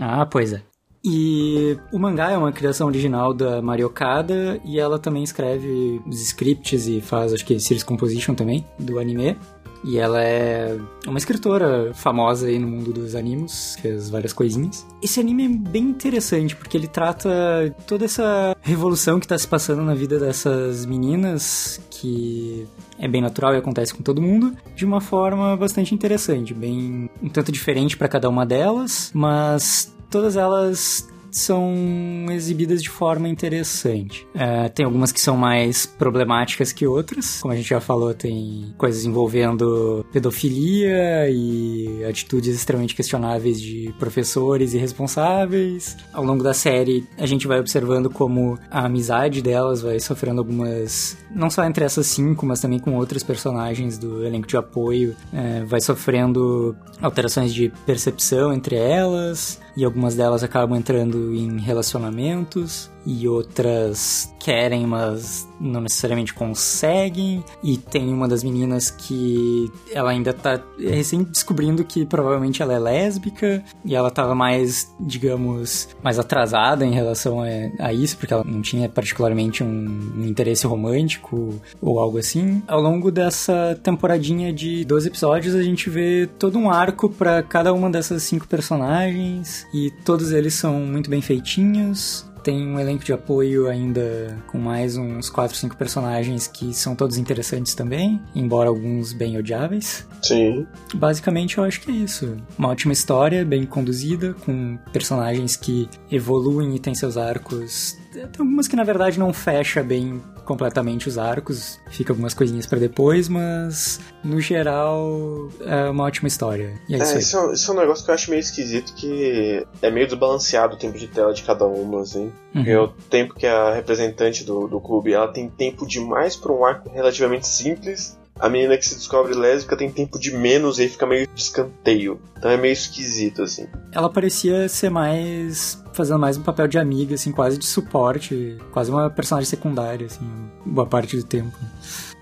[0.00, 0.62] Ah, pois é.
[1.04, 6.20] E o mangá é uma criação original da Mari Okada e ela também escreve os
[6.20, 9.36] scripts e faz, acho que, series composition também do anime.
[9.84, 14.86] E ela é uma escritora famosa aí no mundo dos animes, fez várias coisinhas.
[15.02, 19.82] Esse anime é bem interessante porque ele trata toda essa revolução que está se passando
[19.82, 22.66] na vida dessas meninas, que
[22.98, 27.28] é bem natural e acontece com todo mundo, de uma forma bastante interessante, bem um
[27.28, 34.26] tanto diferente para cada uma delas, mas todas elas são exibidas de forma interessante.
[34.34, 38.74] É, tem algumas que são mais problemáticas que outras, como a gente já falou, tem
[38.76, 45.96] coisas envolvendo pedofilia e atitudes extremamente questionáveis de professores e responsáveis.
[46.12, 51.16] Ao longo da série, a gente vai observando como a amizade delas vai sofrendo algumas,
[51.34, 55.64] não só entre essas cinco, mas também com outros personagens do elenco de apoio, é,
[55.64, 63.26] vai sofrendo alterações de percepção entre elas e algumas delas acabam entrando em relacionamentos e
[63.26, 67.42] outras querem, mas não necessariamente conseguem.
[67.62, 72.78] E tem uma das meninas que ela ainda tá recém descobrindo que provavelmente ela é
[72.78, 77.40] lésbica e ela tava mais, digamos, mais atrasada em relação
[77.78, 82.62] a, isso, porque ela não tinha particularmente um, um interesse romântico ou algo assim.
[82.68, 87.72] Ao longo dessa temporadinha de 12 episódios, a gente vê todo um arco para cada
[87.72, 92.27] uma dessas cinco personagens e todos eles são muito bem feitinhos.
[92.48, 97.18] Tem um elenco de apoio ainda com mais uns 4, 5 personagens que são todos
[97.18, 100.08] interessantes também, embora alguns bem odiáveis.
[100.22, 100.66] Sim.
[100.94, 102.38] Basicamente, eu acho que é isso.
[102.58, 108.66] Uma ótima história, bem conduzida, com personagens que evoluem e têm seus arcos tem algumas
[108.68, 114.00] que na verdade não fecha bem completamente os arcos, fica algumas coisinhas pra depois, mas
[114.24, 116.80] no geral é uma ótima história.
[116.88, 118.40] E é, isso É, isso, é um- isso é um negócio que eu acho meio
[118.40, 122.32] esquisito, que é meio desbalanceado o tempo de tela de cada uma, assim.
[122.54, 122.64] Uhum.
[122.64, 126.64] Porque o tempo que a representante do, do clube, ela tem tempo demais pra um
[126.64, 128.18] arco relativamente simples.
[128.40, 131.40] A menina que se descobre lésbica tem tempo de menos e aí fica meio de
[131.40, 132.20] escanteio.
[132.36, 133.66] Então é meio esquisito, assim.
[133.92, 135.82] Ela parecia ser mais.
[135.92, 140.24] fazendo mais um papel de amiga, assim, quase de suporte, quase uma personagem secundária, assim,
[140.64, 141.56] boa parte do tempo.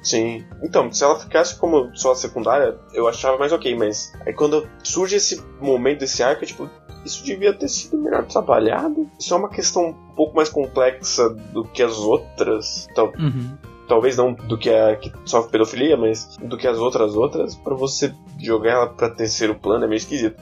[0.03, 0.45] Sim.
[0.63, 5.17] Então, se ela ficasse como só secundária, eu achava mais ok, mas aí quando surge
[5.17, 6.71] esse momento desse arco, é tipo,
[7.05, 9.11] isso devia ter sido melhor trabalhado.
[9.19, 12.87] Isso é uma questão um pouco mais complexa do que as outras.
[12.95, 13.57] Tal- Uhum.
[13.87, 17.75] Talvez não do que a que sofre pedofilia, mas do que as outras outras, pra
[17.75, 20.41] você jogar ela pra terceiro plano é meio esquisito.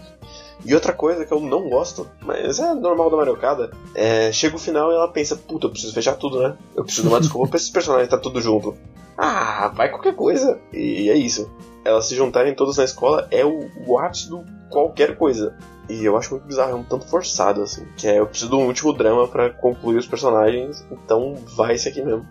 [0.65, 4.59] E outra coisa que eu não gosto, mas é normal da Mariocada, é chega o
[4.59, 6.57] final e ela pensa, puta, eu preciso fechar tudo, né?
[6.75, 8.75] Eu preciso de uma desculpa pra esses personagens tá tudo junto.
[9.17, 10.59] Ah, vai qualquer coisa.
[10.73, 11.51] E é isso.
[11.85, 15.57] Elas se juntarem todas na escola é o, o ápice do qualquer coisa.
[15.89, 17.87] E eu acho muito bizarro, é um tanto forçado, assim.
[17.97, 21.89] Que é, eu preciso de um último drama pra concluir os personagens, então vai esse
[21.89, 22.27] aqui mesmo.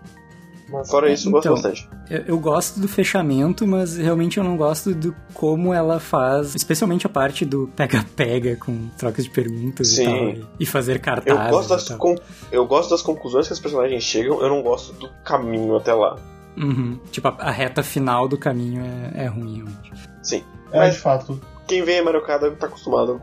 [0.70, 1.88] Mas fora isso, eu gosto Então, bastante.
[2.10, 7.06] Eu, eu gosto do fechamento, mas realmente eu não gosto do como ela faz, especialmente
[7.06, 10.02] a parte do pega-pega com trocas de perguntas Sim.
[10.02, 11.98] e tal, e- fazer Eu cartazes gosto, e das tal.
[11.98, 12.16] con-
[12.50, 16.16] eu gosto das conclusões que os personagens chegam, eu não gosto do caminho até lá.
[16.56, 16.98] Uhum.
[17.10, 18.82] Tipo, a, a reta final do caminho
[19.14, 19.92] é, é ruim, realmente.
[20.22, 20.42] Sim.
[20.72, 21.40] É, Mas de fato.
[21.66, 23.20] quem vem a Mariocada tá acostumado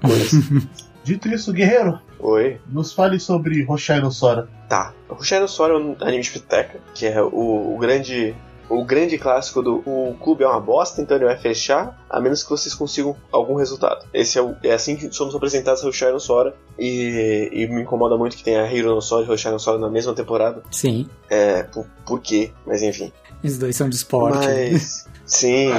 [0.00, 0.36] com isso.
[1.02, 2.60] Dito isso, Guerreiro, Oi?
[2.68, 4.48] nos fale sobre Roshai no Sora.
[4.68, 4.92] Tá.
[5.08, 8.34] O Rushai no Sora é um anime de piteca, que é o, o grande.
[8.68, 12.44] O grande clássico do o clube é uma bosta, então ele vai fechar, a menos
[12.44, 14.06] que vocês consigam algum resultado.
[14.14, 17.82] Esse é, o, é assim que somos apresentados a Rushai no Sora, e, e me
[17.82, 20.62] incomoda muito que tenha Hiro no Sora e no Sora na mesma temporada.
[20.70, 22.52] Sim, É, por, por quê?
[22.64, 23.12] Mas enfim.
[23.42, 24.46] os dois são de esporte.
[24.46, 25.08] Mas.
[25.26, 25.70] Sim.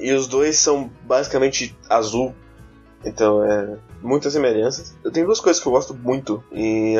[0.00, 2.34] e os dois são basicamente azul.
[3.04, 3.76] Então é.
[4.04, 4.94] Muitas semelhanças.
[5.02, 6.96] Eu tenho duas coisas que eu gosto muito em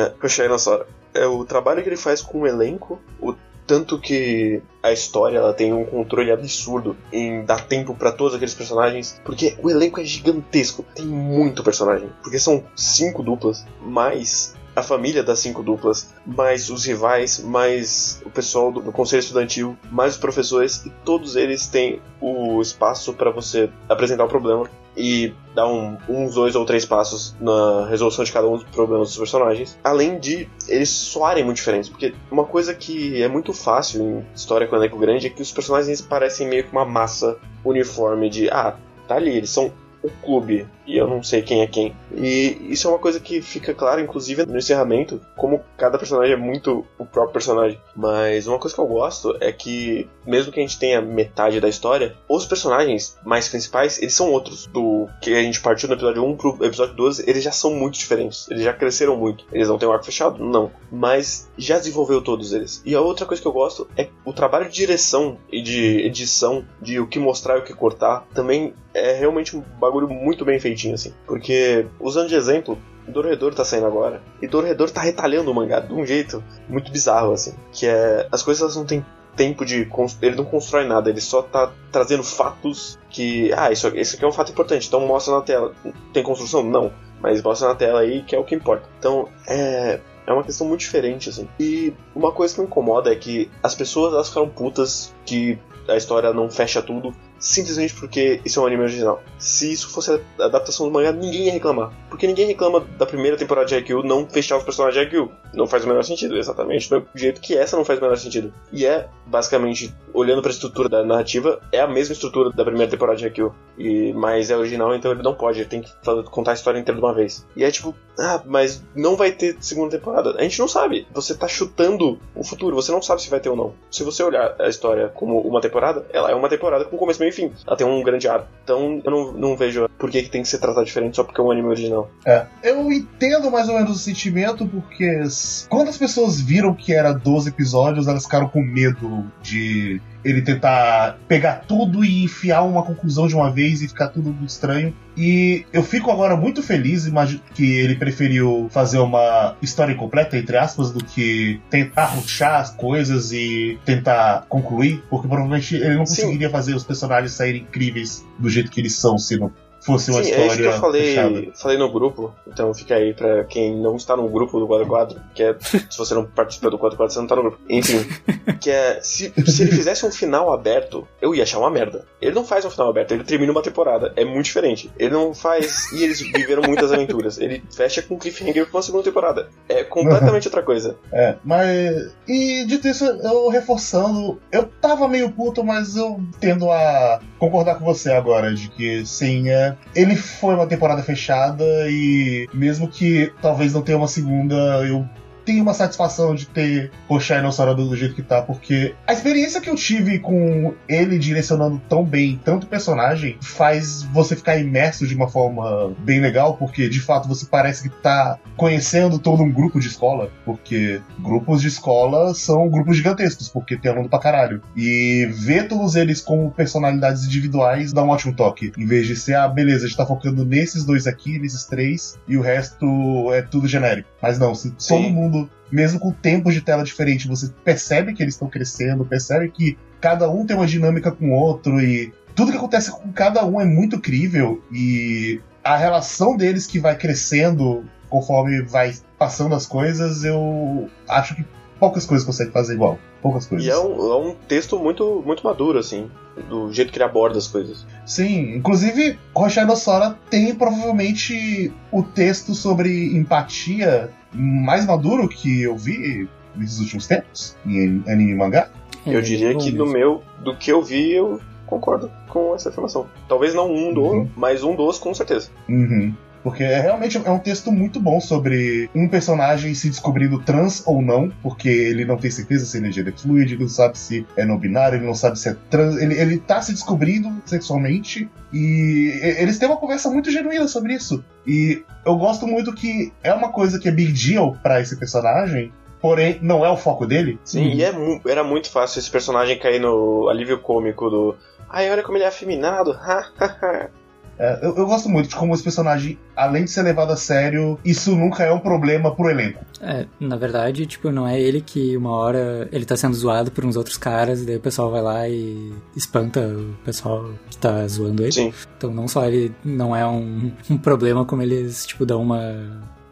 [0.49, 0.87] no Sora.
[1.13, 3.35] É o trabalho que ele faz com o elenco, o
[3.67, 8.55] tanto que a história ela tem um controle absurdo em dar tempo pra todos aqueles
[8.55, 14.83] personagens, porque o elenco é gigantesco, tem muito personagem, porque são cinco duplas, mais a
[14.83, 20.13] família das cinco duplas, mais os rivais, mais o pessoal do, do conselho estudantil, mais
[20.13, 25.67] os professores, e todos eles têm o espaço pra você apresentar o problema e dar
[25.67, 29.77] um- uns dois ou três passos na resolução de cada um dos problemas dos personagens.
[29.83, 34.67] Além de eles soarem muito diferentes, porque uma coisa que é muito fácil em história
[34.67, 38.75] com elenco grande é que os personagens parecem meio que uma massa uniforme de ah,
[39.07, 39.71] tá ali, eles são
[40.05, 41.95] o clube e eu não sei quem é quem.
[42.13, 46.37] E isso é uma coisa que fica claro, inclusive no encerramento, como cada personagem é
[46.37, 47.79] muito o próprio personagem.
[47.95, 51.67] Mas uma coisa que eu gosto é que, mesmo que a gente tenha metade da
[51.67, 54.67] história, os personagens mais principais, eles são outros.
[54.67, 57.97] Do que a gente partiu do episódio 1 pro episódio 12, eles já são muito
[57.97, 58.49] diferentes.
[58.49, 59.45] Eles já cresceram muito.
[59.51, 60.43] Eles não têm um arco fechado?
[60.43, 60.71] Não.
[60.91, 62.81] Mas já desenvolveu todos eles.
[62.85, 66.63] E a outra coisa que eu gosto é o trabalho de direção e de edição,
[66.81, 70.59] de o que mostrar e o que cortar, também é realmente um bagulho muito bem
[70.59, 71.13] feitinho, assim.
[71.25, 72.77] Porque, usando de exemplo,
[73.07, 74.21] Dorredor tá saindo agora.
[74.41, 77.53] E Dorredor tá retalhando o mangá de um jeito muito bizarro, assim.
[77.71, 78.27] Que é.
[78.31, 79.05] As coisas não têm
[79.35, 79.87] tempo de.
[80.21, 83.51] Ele não constrói nada, ele só tá trazendo fatos que.
[83.53, 85.73] Ah, isso, isso aqui é um fato importante, então mostra na tela.
[86.13, 86.63] Tem construção?
[86.63, 86.91] Não.
[87.21, 88.87] Mas mostra na tela aí que é o que importa.
[88.99, 89.99] Então, é.
[90.27, 91.47] É uma questão muito diferente, assim.
[91.59, 95.95] E uma coisa que me incomoda é que as pessoas elas ficaram putas que a
[95.95, 99.21] história não fecha tudo simplesmente porque isso é um anime original.
[99.37, 101.91] Se isso fosse a adaptação do mangá, ninguém ia reclamar.
[102.09, 105.31] Porque ninguém reclama da primeira temporada de Haikyuu não fechar os personagens de Haikyuu.
[105.53, 108.53] Não faz o menor sentido, exatamente do jeito que essa não faz o menor sentido.
[108.71, 113.17] E é, basicamente, olhando pra estrutura da narrativa, é a mesma estrutura da primeira temporada
[113.17, 113.53] de Haikyuu.
[113.77, 115.91] E, mas é original, então ele não pode, ele tem que
[116.29, 117.45] contar a história inteira de uma vez.
[117.55, 120.35] E é tipo, ah, mas não vai ter segunda temporada.
[120.37, 121.07] A gente não sabe.
[121.13, 123.73] Você tá chutando o futuro, você não sabe se vai ter ou não.
[123.91, 127.29] Se você olhar a história como uma temporada, ela é uma temporada com começo, meio
[127.29, 127.51] e fim.
[127.65, 128.47] Ela tem um grande arco.
[128.63, 131.39] Então eu não, não vejo por que, que tem que ser tratado diferente só porque
[131.39, 132.09] é um anime original.
[132.25, 135.21] É, eu entendo mais ou menos o sentimento, porque
[135.69, 141.19] quando as pessoas viram que era 12 episódios, elas ficaram com medo de ele tentar
[141.27, 144.93] pegar tudo e enfiar uma conclusão de uma vez e ficar tudo estranho.
[145.15, 147.05] E eu fico agora muito feliz
[147.53, 153.31] que ele preferiu fazer uma história incompleta, entre aspas, do que tentar ruxar as coisas
[153.31, 156.23] e tentar concluir, porque provavelmente ele não Sim.
[156.23, 159.53] conseguiria fazer os personagens saírem incríveis do jeito que eles são se não
[159.85, 161.51] fosse uma Sim, história é isso que eu falei, fechada.
[161.55, 165.21] falei no grupo, então fica aí pra quem não está no grupo do Quadro Quadro,
[165.33, 167.59] que é, se você não participa do Quadro Quadro, você não tá no grupo.
[167.69, 168.05] Enfim,
[168.59, 172.05] que é, se, se ele fizesse um final aberto, eu ia achar uma merda.
[172.21, 174.91] Ele não faz um final aberto, ele termina uma temporada, é muito diferente.
[174.97, 179.03] Ele não faz, e eles viveram muitas aventuras, ele fecha com cliffhanger pra uma segunda
[179.03, 179.49] temporada.
[179.69, 180.97] É completamente outra coisa.
[181.11, 182.15] É, mas.
[182.27, 187.85] E dito isso, eu reforçando, eu tava meio puto, mas eu tendo a concordar com
[187.85, 193.73] você agora, de que sim, é, ele foi uma temporada fechada e mesmo que talvez
[193.73, 195.07] não tenha uma segunda, eu
[195.45, 199.69] tenho uma satisfação de ter o Shinossauro do jeito que tá, porque a experiência que
[199.69, 205.27] eu tive com ele direcionando tão bem tanto personagem faz você ficar imerso de uma
[205.27, 209.87] forma bem legal, porque de fato você parece que tá conhecendo todo um grupo de
[209.87, 214.61] escola, porque grupos de escola são grupos gigantescos, porque tem aluno pra caralho.
[214.75, 219.35] E ver todos eles como personalidades individuais dá um ótimo toque, em vez de ser,
[219.35, 223.41] ah, beleza, a gente tá focando nesses dois aqui, nesses três, e o resto é
[223.41, 224.09] tudo genérico.
[224.21, 225.03] Mas não, se Sim.
[225.03, 225.34] todo mundo
[225.71, 230.29] mesmo com tempos de tela diferente, você percebe que eles estão crescendo, percebe que cada
[230.29, 233.65] um tem uma dinâmica com o outro e tudo que acontece com cada um é
[233.65, 240.89] muito crível e a relação deles que vai crescendo conforme vai passando as coisas, eu
[241.07, 241.45] acho que
[241.79, 242.99] poucas coisas conseguem fazer igual.
[243.21, 243.67] Poucas coisas.
[243.67, 246.09] E é um, é um texto muito, muito maduro, assim,
[246.47, 247.85] do jeito que ele aborda as coisas.
[248.05, 256.27] Sim, inclusive, Roshado Sora tem provavelmente o texto sobre empatia mais maduro que eu vi
[256.55, 258.69] nesses últimos tempos, em anime e mangá.
[259.05, 259.85] É, eu diria que mesmo.
[259.87, 263.07] meu, do que eu vi, eu concordo com essa afirmação.
[263.27, 264.29] Talvez não um do, Uhum.
[264.35, 265.49] mas um dos com certeza.
[265.67, 266.13] Uhum.
[266.45, 271.01] Porque é realmente é um texto muito bom sobre um personagem se descobrindo trans ou
[271.01, 274.45] não, porque ele não tem certeza se ele é fluido, ele não sabe se é
[274.45, 275.97] não binário, ele não sabe se é trans.
[275.97, 281.25] Ele, ele tá se descobrindo sexualmente e eles têm uma conversa muito genuína sobre isso.
[281.47, 285.73] E eu gosto muito que é uma coisa que é big deal pra esse personagem,
[285.99, 287.39] porém não é o foco dele.
[287.43, 287.91] Sim, e é
[288.27, 291.35] era muito fácil esse personagem cair no alívio cômico do.
[291.67, 292.91] Ai, olha como ele é afeminado.
[293.01, 294.04] ha, ha, ha."
[294.37, 297.79] É, eu, eu gosto muito de como esse personagem, além de ser levado a sério,
[297.85, 299.63] isso nunca é um problema pro elenco.
[299.81, 303.63] É, na verdade, tipo, não é ele que uma hora ele tá sendo zoado por
[303.65, 307.87] uns outros caras, e daí o pessoal vai lá e espanta o pessoal que tá
[307.87, 308.31] zoando ele.
[308.31, 308.53] Sim.
[308.77, 312.41] Então não só ele não é um, um problema, como eles, tipo, dão uma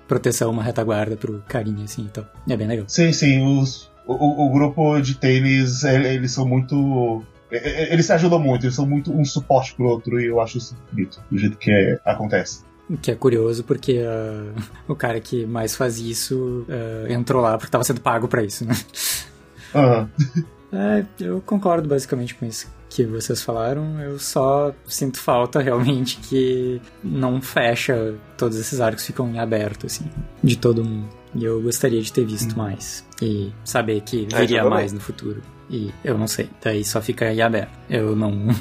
[0.08, 2.86] proteção, uma retaguarda pro carinha, assim, então é bem legal.
[2.90, 7.24] Sim, sim, os, o, o- o grupo de tênis, ele- eles são muito.
[7.58, 10.40] E- e- Eles se ajudam muito, eles são muito um suporte pro outro, e eu
[10.42, 12.62] acho isso bonito, do jeito que é- acontece.
[12.90, 14.54] O Que é curioso porque ah,
[14.88, 18.66] o cara que mais faz isso ah, entrou lá porque tava sendo pago pra isso,
[18.66, 18.74] né?
[19.74, 20.10] Aham.
[20.76, 24.00] É, eu concordo basicamente com isso que vocês falaram.
[24.02, 30.04] Eu só sinto falta realmente que não fecha, todos esses arcos ficam em aberto, assim,
[30.44, 31.08] de todo mundo.
[31.36, 33.06] E eu gostaria de ter visto mais.
[33.22, 35.44] E saber que viria então tá mais no futuro.
[35.74, 36.50] E eu não sei.
[36.64, 37.72] Daí só fica em aberto.
[37.90, 38.32] Eu não.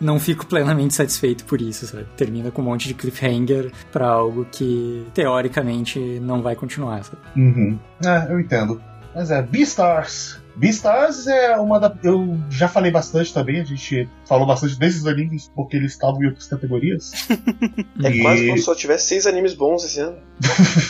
[0.00, 2.04] Não fico plenamente satisfeito por isso, sabe?
[2.16, 7.18] Termina com um monte de cliffhanger pra algo que teoricamente não vai continuar, sabe?
[7.36, 7.78] Uhum.
[8.04, 8.82] É, eu entendo.
[9.14, 10.40] Mas é, Beastars.
[10.56, 11.94] Beastars é uma da.
[12.02, 16.26] Eu já falei bastante também, a gente falou bastante desses animes porque eles estavam em
[16.26, 17.12] outras categorias.
[18.02, 20.16] É E- quase como se só tivesse seis animes bons esse ano.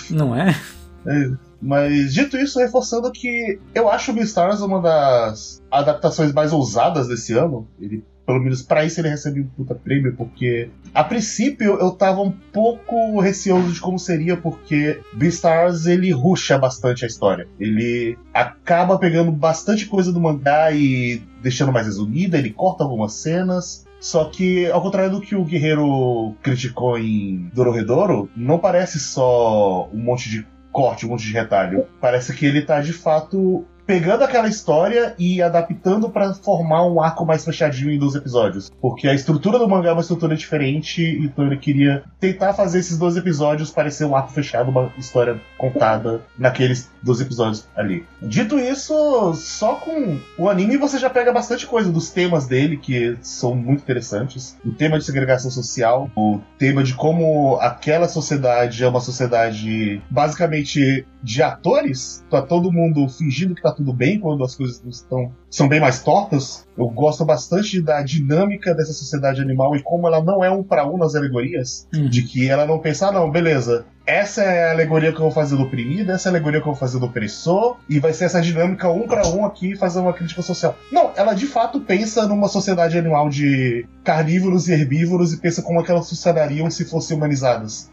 [0.08, 0.58] Não é?
[1.06, 1.30] É,
[1.62, 7.34] Mas dito isso, reforçando que eu acho o Beastars uma das adaptações mais ousadas desse
[7.34, 7.68] ano.
[7.80, 12.20] Ele, pelo menos pra isso, ele recebeu um puta prêmio, porque a princípio eu tava
[12.20, 17.46] um pouco receoso de como seria, porque Beastars ele ruxa bastante a história.
[17.60, 23.86] Ele acaba pegando bastante coisa do mangá e deixando mais resumida, ele corta algumas cenas.
[24.00, 29.98] Só que, ao contrário do que o Guerreiro criticou em Dororedoro, não parece só um
[29.98, 31.86] monte de corte, um monte de retalho.
[32.00, 37.26] Parece que ele tá de fato pegando aquela história e adaptando pra formar um arco
[37.26, 38.72] mais fechadinho em 12 episódios.
[38.80, 42.96] Porque a estrutura do mangá é uma estrutura diferente, então ele queria tentar fazer esses
[42.96, 48.06] 12 episódios parecer um arco fechado, uma história contada naqueles 12 episódios ali.
[48.22, 53.18] Dito isso, só com o anime você já pega bastante coisa dos temas dele, que
[53.20, 54.56] são muito interessantes.
[54.64, 61.06] O tema de segregação social, o tema de como aquela sociedade é uma sociedade basicamente
[61.22, 65.66] de atores, tá todo mundo fingindo que tá tudo bem quando as coisas estão são
[65.66, 66.66] bem mais tortas.
[66.76, 70.86] Eu gosto bastante da dinâmica dessa sociedade animal e como ela não é um para
[70.86, 72.08] um nas alegorias, Uhum.
[72.08, 75.30] de que ela não pensa, ah, não, beleza, essa é a alegoria que eu vou
[75.30, 78.12] fazer do oprimido, essa é a alegoria que eu vou fazer do opressor, e vai
[78.12, 80.76] ser essa dinâmica um para um aqui fazer uma crítica social.
[80.90, 85.80] Não, ela de fato pensa numa sociedade animal de carnívoros e herbívoros e pensa como
[85.80, 87.90] é que elas funcionariam se fossem humanizadas.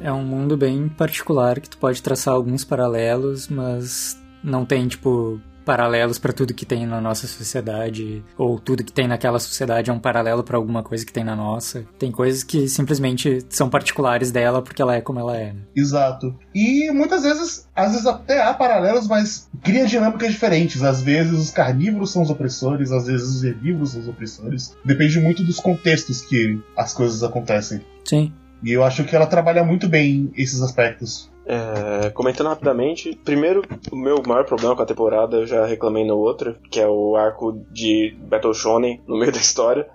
[0.00, 4.86] É, é um mundo bem particular que tu pode traçar alguns paralelos, mas não tem,
[4.86, 9.90] tipo, paralelos para tudo que tem na nossa sociedade, ou tudo que tem naquela sociedade
[9.90, 11.84] é um paralelo para alguma coisa que tem na nossa.
[11.98, 15.54] Tem coisas que simplesmente são particulares dela porque ela é como ela é.
[15.74, 16.34] Exato.
[16.54, 20.82] E muitas vezes, às vezes até há paralelos, mas cria dinâmicas diferentes.
[20.82, 24.76] Às vezes os carnívoros são os opressores, às vezes os herbívoros são os opressores.
[24.84, 27.80] Depende muito dos contextos que as coisas acontecem.
[28.04, 28.32] Sim.
[28.62, 31.30] E eu acho que ela trabalha muito bem esses aspectos.
[31.46, 36.16] É, comentando rapidamente, primeiro, o meu maior problema com a temporada, eu já reclamei no
[36.16, 39.86] outro, que é o arco de Battle Shonen no meio da história,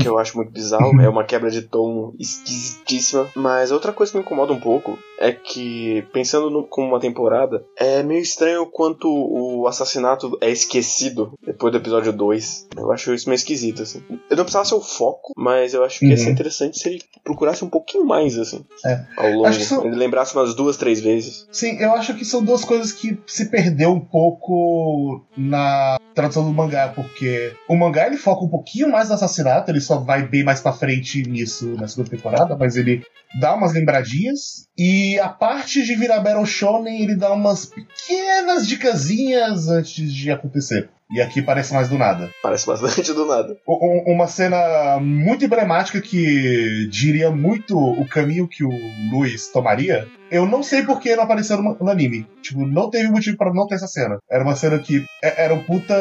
[0.00, 3.28] que eu acho muito bizarro, é uma quebra de tom esquisitíssima.
[3.34, 7.64] Mas outra coisa que me incomoda um pouco é que, pensando no, como uma temporada,
[7.76, 12.68] é meio estranho quanto o assassinato é esquecido depois do episódio 2.
[12.76, 14.02] Eu acho isso meio esquisito, assim.
[14.30, 16.32] Eu não precisava ser o foco, mas eu acho que ia ser Uhum.
[16.32, 19.00] interessante se ele procurasse um pouquinho mais, assim, É.
[19.16, 19.52] ao longo.
[19.52, 21.46] São- Ele lembrasse umas duas, três vezes.
[21.50, 26.52] Sim, eu acho que são duas coisas que se perdeu um pouco na tradução do
[26.52, 30.44] mangá, porque o mangá ele foca um pouquinho mais no assassinato, ele só vai bem
[30.44, 33.02] mais pra frente nisso na segunda temporada, mas ele
[33.40, 34.66] dá umas lembradinhas.
[34.78, 40.88] E a parte de virar Battle Shonen, ele dá umas pequenas dicasinhas antes de acontecer.
[41.14, 42.30] E aqui parece mais do nada.
[42.42, 43.56] Parece bastante do nada.
[43.66, 48.70] Um- Uma cena muito emblemática que diria muito o caminho que o
[49.12, 50.06] Luiz tomaria.
[50.30, 52.26] Eu não sei por que não apareceu no, no anime.
[52.42, 54.18] Tipo, não teve motivo pra não ter essa cena.
[54.28, 55.94] Era uma cena que é- era um puta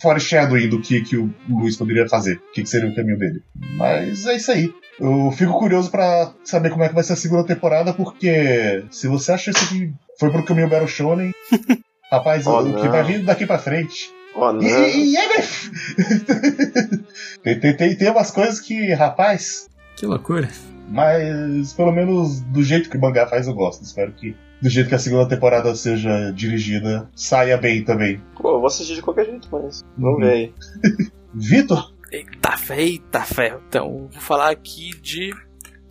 [0.00, 2.36] foreshadowing do que, que o Luiz poderia fazer.
[2.36, 3.42] O que, que seria o caminho dele.
[3.76, 4.72] Mas é isso aí.
[4.98, 9.06] Eu fico curioso pra saber como é que vai ser a segunda temporada, porque se
[9.08, 11.32] você acha isso aqui foi pro caminho Battle Shonen,
[12.10, 14.10] rapaz, Oh, o que vai vir daqui pra frente.
[14.34, 14.60] Oh, E, não.
[14.62, 17.04] e, e é, velho.
[17.42, 20.48] tem, tem, tem, tem umas coisas que, rapaz, Que loucura.
[20.88, 23.82] mas pelo menos do jeito que o mangá faz, eu gosto.
[23.84, 28.20] Espero que do jeito que a segunda temporada seja dirigida, saia bem também.
[28.36, 30.24] Pô, eu vou assistir de qualquer jeito, mas vamos Uhum.
[30.26, 30.54] ver aí.
[31.34, 31.92] Vitor?
[32.12, 33.56] Eita fé, eita fé.
[33.68, 35.32] Então, vou falar aqui de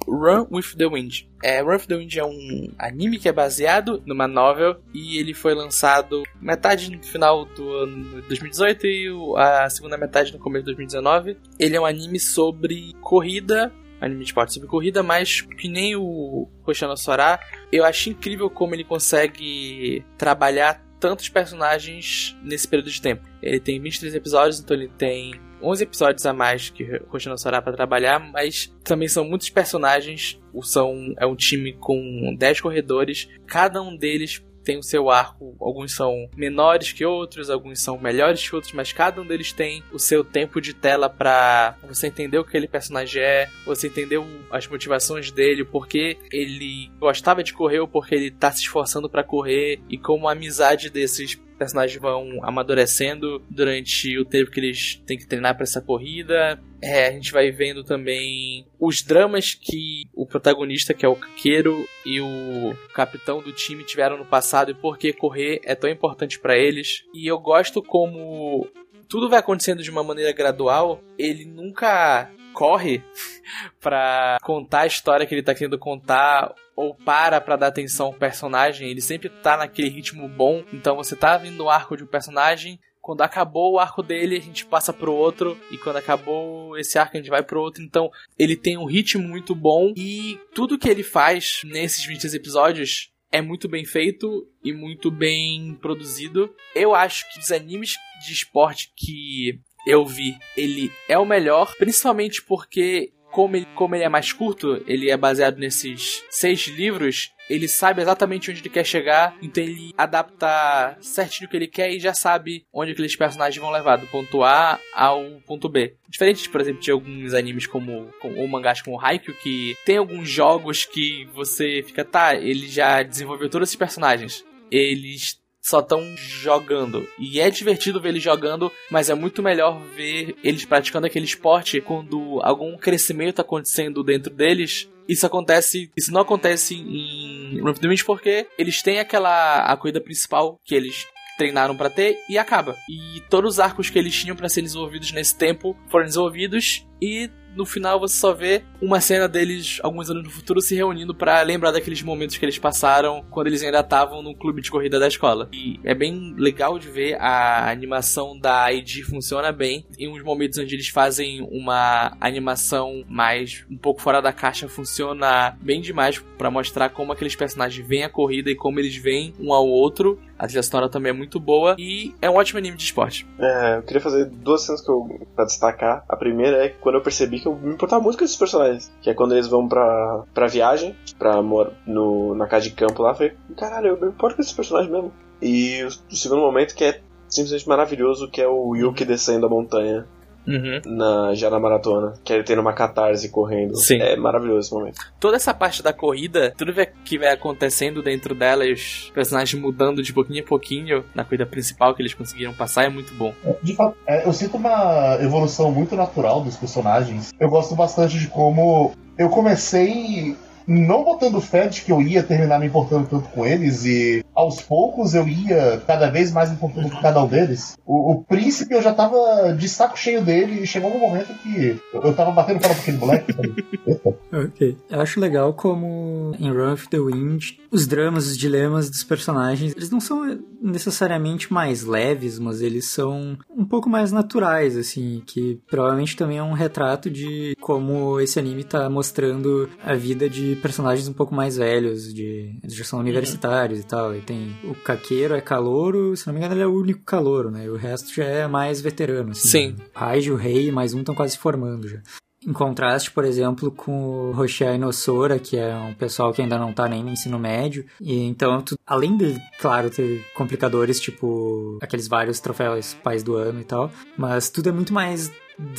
[0.09, 1.27] Run with the Wind.
[1.43, 5.33] É, Run with the Wind é um anime que é baseado numa novel e ele
[5.33, 9.07] foi lançado metade no final do ano de 2018 e
[9.37, 11.37] a segunda metade no começo de 2019.
[11.59, 16.49] Ele é um anime sobre corrida, anime de esporte sobre corrida, mas que nem o
[16.65, 17.39] Hoshino Sora,
[17.71, 23.23] eu acho incrível como ele consegue trabalhar tantos personagens nesse período de tempo.
[23.41, 27.75] Ele tem 23 episódios, então ele tem 11 episódios a mais que Hoshino Sora para
[27.75, 30.39] trabalhar, mas também são muitos personagens.
[30.63, 35.55] São, é um time com 10 corredores, cada um deles tem o seu arco.
[35.59, 39.83] Alguns são menores que outros, alguns são melhores que outros, mas cada um deles tem
[39.91, 44.19] o seu tempo de tela pra você entender o que aquele personagem é, você entender
[44.51, 49.09] as motivações dele, o porquê ele gostava de correr ou porque ele tá se esforçando
[49.09, 54.95] pra correr e como a amizade desses personagens vão amadurecendo durante o tempo que eles
[55.05, 56.59] têm que treinar para essa corrida.
[56.81, 61.85] É, a gente vai vendo também os dramas que o protagonista, que é o Kakeiro,
[62.05, 66.39] e o capitão do time tiveram no passado e por que correr é tão importante
[66.39, 67.03] para eles.
[67.13, 68.65] E eu gosto como
[69.09, 73.03] tudo vai acontecendo de uma maneira gradual, ele nunca corre
[73.79, 78.13] pra contar a história que ele tá querendo contar ou para pra dar atenção ao
[78.13, 80.63] personagem, ele sempre tá naquele ritmo bom.
[80.71, 84.41] Então você tá vendo o arco de um personagem, quando acabou o arco dele, a
[84.41, 87.81] gente passa pro outro, e quando acabou esse arco, a gente vai pro outro.
[87.81, 93.11] Então, ele tem um ritmo muito bom, e tudo que ele faz nesses 20 episódios
[93.31, 96.53] é muito bem feito e muito bem produzido.
[96.75, 97.95] Eu acho que os animes
[98.25, 104.03] de esporte que eu vi, ele é o melhor, principalmente porque como ele, como ele
[104.03, 108.85] é mais curto, ele é baseado nesses seis livros, ele sabe exatamente onde ele quer
[108.85, 113.59] chegar, então ele adapta certinho o que ele quer e já sabe onde aqueles personagens
[113.61, 115.95] vão levar, do ponto A ao ponto B.
[116.07, 120.85] Diferente, por exemplo, de alguns animes como, ou mangás como Haikyuu, que tem alguns jogos
[120.85, 124.45] que você fica, tá, ele já desenvolveu todos esses personagens.
[124.71, 125.39] Eles
[125.69, 127.07] só estão jogando.
[127.19, 131.79] E é divertido ver eles jogando, mas é muito melhor ver eles praticando aquele esporte
[131.79, 134.89] quando algum crescimento tá acontecendo dentro deles.
[135.07, 140.75] Isso acontece, isso não acontece em Wind porque eles têm aquela a corrida principal que
[140.75, 141.07] eles
[141.37, 142.75] treinaram pra ter e acaba.
[142.89, 147.29] E todos os arcos que eles tinham pra ser desenvolvidos nesse tempo foram desenvolvidos e
[147.55, 151.41] no final você só vê uma cena deles, alguns anos no futuro, se reunindo para
[151.41, 155.07] lembrar daqueles momentos que eles passaram quando eles ainda estavam no clube de corrida da
[155.07, 155.49] escola.
[155.51, 159.85] E é bem legal de ver a animação da ID funciona bem.
[159.97, 165.57] Em uns momentos onde eles fazem uma animação mais um pouco fora da caixa, funciona
[165.61, 169.53] bem demais para mostrar como aqueles personagens veem a corrida e como eles veem um
[169.53, 170.19] ao outro.
[170.39, 173.27] A trilha sonora também é muito boa e é um ótimo anime de esporte.
[173.37, 176.05] É, eu queria fazer duas cenas que eu, pra destacar.
[176.07, 178.89] A primeira é quando eu percebi que eu me importava muito com esses personagens.
[179.01, 183.03] Que é quando eles vão pra, pra viagem, pra morar no, na casa de campo
[183.03, 183.09] lá.
[183.09, 185.11] Eu falei, caralho, eu me importo com esses personagens mesmo.
[185.41, 189.49] E o, o segundo momento que é simplesmente maravilhoso, que é o Yuki descendo a
[189.49, 190.07] montanha
[190.49, 190.81] Uhum.
[190.85, 192.13] na, já na maratona.
[192.23, 193.75] Que ele tendo uma catarse correndo.
[193.77, 194.01] Sim.
[194.01, 194.99] É maravilhoso esse momento.
[195.19, 196.73] Toda essa parte da corrida, tudo
[197.03, 201.45] que vai acontecendo dentro dela e os personagens mudando de pouquinho a pouquinho na corrida
[201.45, 203.33] principal que eles conseguiram passar é muito bom.
[203.61, 207.31] De fato, é, eu sinto uma evolução muito natural dos personagens.
[207.39, 210.35] Eu gosto bastante de como eu comecei
[210.69, 214.61] não botando fé de que eu ia terminar me importando tanto com eles e aos
[214.61, 217.77] poucos eu ia cada vez mais me importando com cada um deles.
[217.85, 221.81] O, o príncipe eu já tava de saco cheio dele e chegou um momento que
[221.93, 223.33] eu, eu tava batendo para aquele moleque.
[224.31, 224.77] Ok.
[224.89, 229.89] Eu acho legal como em of the Wind, os dramas, os dilemas dos personagens, eles
[229.89, 236.15] não são necessariamente mais leves, mas eles são um pouco mais naturais, assim, que provavelmente
[236.15, 241.13] também é um retrato de como esse anime tá mostrando a vida de personagens um
[241.13, 244.15] pouco mais velhos, de eles já são universitários e tal.
[244.15, 247.49] E tem o Kakeiro é calouro, se não me engano ele é o único calouro,
[247.49, 247.65] né?
[247.65, 249.47] E o resto já é mais veterano, assim.
[249.47, 249.75] Sim.
[249.95, 252.01] O Raiji, o Rei e mais um estão quase se formando já.
[252.47, 256.71] Em contraste, por exemplo, com o Roshia Inosora, que é um pessoal que ainda não
[256.71, 257.85] tá nem no ensino médio.
[257.99, 263.59] E então, tu- além de, claro, ter complicadores, tipo aqueles vários troféus pais do ano
[263.59, 265.31] e tal, mas tudo é muito mais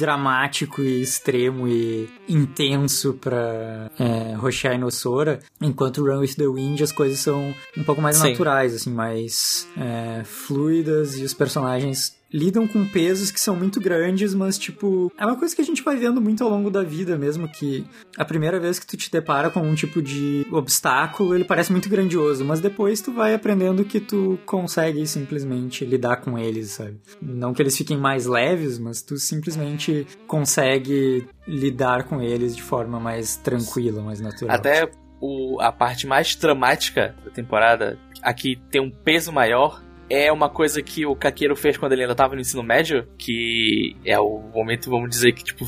[0.05, 6.93] dramático e extremo e intenso pra é, Roshia Inosora, enquanto Run With The Wind as
[6.93, 8.31] coisas são um pouco mais Sim.
[8.33, 14.35] naturais, assim, mais é, fluidas e os personagens lidam com pesos que são muito grandes,
[14.35, 17.17] mas tipo, é uma coisa que a gente vai vendo muito ao longo da vida
[17.17, 17.85] mesmo, que
[18.17, 21.89] a primeira vez que tu te depara com um tipo de obstáculo, ele parece muito
[21.89, 27.01] grandioso, mas depois tu vai aprendendo que tu consegue simplesmente lidar com eles, sabe?
[27.21, 33.01] Não que eles fiquem mais leves, mas tu simplesmente consegue lidar com eles de forma
[33.01, 34.55] mais tranquila, mais natural.
[34.55, 40.51] Até o, a parte mais dramática da temporada, aqui tem um peso maior, é uma
[40.51, 44.41] coisa que o Kakeiro fez quando ele ainda tava no ensino médio, que é o
[44.53, 45.65] momento, vamos dizer, que tipo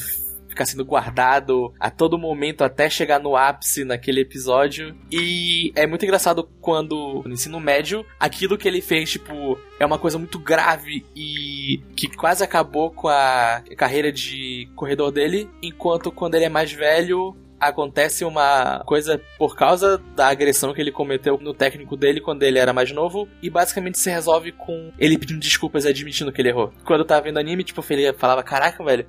[0.53, 4.95] fica sendo guardado a todo momento até chegar no ápice naquele episódio.
[5.11, 9.99] E é muito engraçado quando no ensino médio, aquilo que ele fez, tipo, é uma
[9.99, 16.35] coisa muito grave e que quase acabou com a carreira de corredor dele, enquanto quando
[16.35, 17.35] ele é mais velho,
[17.69, 22.59] acontece uma coisa por causa da agressão que ele cometeu no técnico dele quando ele
[22.59, 26.49] era mais novo e basicamente se resolve com ele pedindo desculpas e admitindo que ele
[26.49, 26.73] errou.
[26.85, 29.07] Quando eu tava vendo anime, tipo, ele falava, caraca, velho,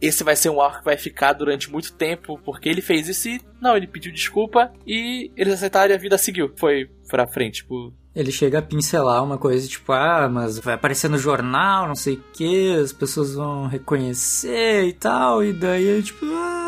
[0.00, 3.28] esse vai ser um arco que vai ficar durante muito tempo porque ele fez isso
[3.28, 6.52] e não, ele pediu desculpa e eles aceitaram e a vida seguiu.
[6.56, 11.08] Foi pra frente, tipo, Ele chega a pincelar uma coisa tipo, ah, mas vai aparecer
[11.08, 16.26] no jornal, não sei o que, as pessoas vão reconhecer e tal, e daí tipo,
[16.26, 16.63] ah,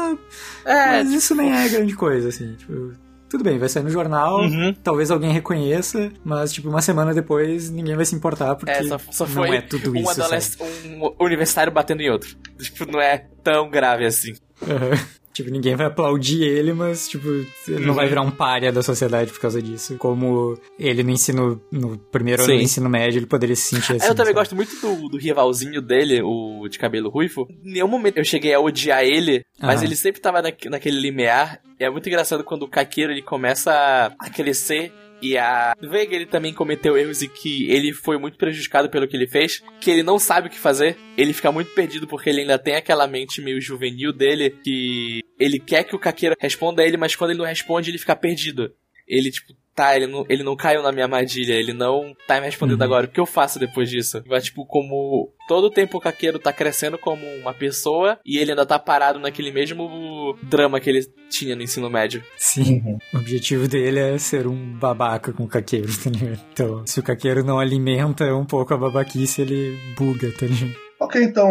[0.65, 2.93] é, mas isso nem é grande coisa, assim, tipo,
[3.29, 4.73] tudo bem, vai sair no jornal, Uhum.
[4.85, 8.99] talvez alguém reconheça, mas tipo, uma semana depois ninguém vai se importar porque É, só,
[9.11, 12.37] só não é tudo um, isso, um universitário batendo em outro.
[12.59, 14.35] Tipo, não é tão grave assim.
[14.63, 14.99] Aham.
[15.37, 17.95] Tipo, ninguém vai aplaudir ele, mas, tipo, ele não Uhum.
[17.95, 19.97] vai virar um párea da sociedade por causa disso.
[19.99, 24.07] Como ele no ensino, no primeiro ano do ensino médio, ele poderia se sentir assim.
[24.09, 24.39] eu também sabe?
[24.39, 27.47] gosto muito do, do rivalzinho dele, o de cabelo ruivo.
[27.65, 29.85] Em nenhum momento eu cheguei a odiar ele, mas Aham.
[29.85, 31.61] ele sempre tava naque- naquele limiar.
[31.79, 34.91] E é muito engraçado quando o Kakeiro ele começa a- a crescer.
[35.21, 39.17] E a Veiga ele também cometeu erros e que ele foi muito prejudicado pelo que
[39.17, 40.97] ele fez, que ele não sabe o que fazer.
[41.17, 45.59] Ele fica muito perdido porque ele ainda tem aquela mente meio juvenil dele que ele
[45.59, 48.75] quer que o Kakeiro responda a ele, mas quando ele não responde, ele fica perdido.
[49.07, 52.47] Ele, tipo, tá, ele não, ele não caiu na minha armadilha, ele não tá me
[52.47, 52.85] respondendo Uhum.
[52.87, 53.07] agora.
[53.07, 54.23] O que eu faço depois disso?
[54.27, 58.51] Vai, tipo, como todo o tempo o Kakeiro tá crescendo como uma pessoa e ele
[58.53, 62.25] ainda tá parado naquele mesmo drama que ele tinha no ensino médio.
[62.39, 62.99] Sim.
[63.13, 66.41] O objetivo dele é ser um babaca com o caqueiro, tá ligado?
[66.53, 70.75] Então, se o caqueiro não alimenta um pouco a babaquice, ele buga, tá ligado?
[70.99, 71.47] Ok, então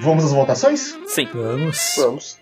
[0.00, 0.98] vamos às votações?
[1.06, 1.28] Sim.
[1.34, 1.94] Vamos.
[1.98, 2.38] Vamos.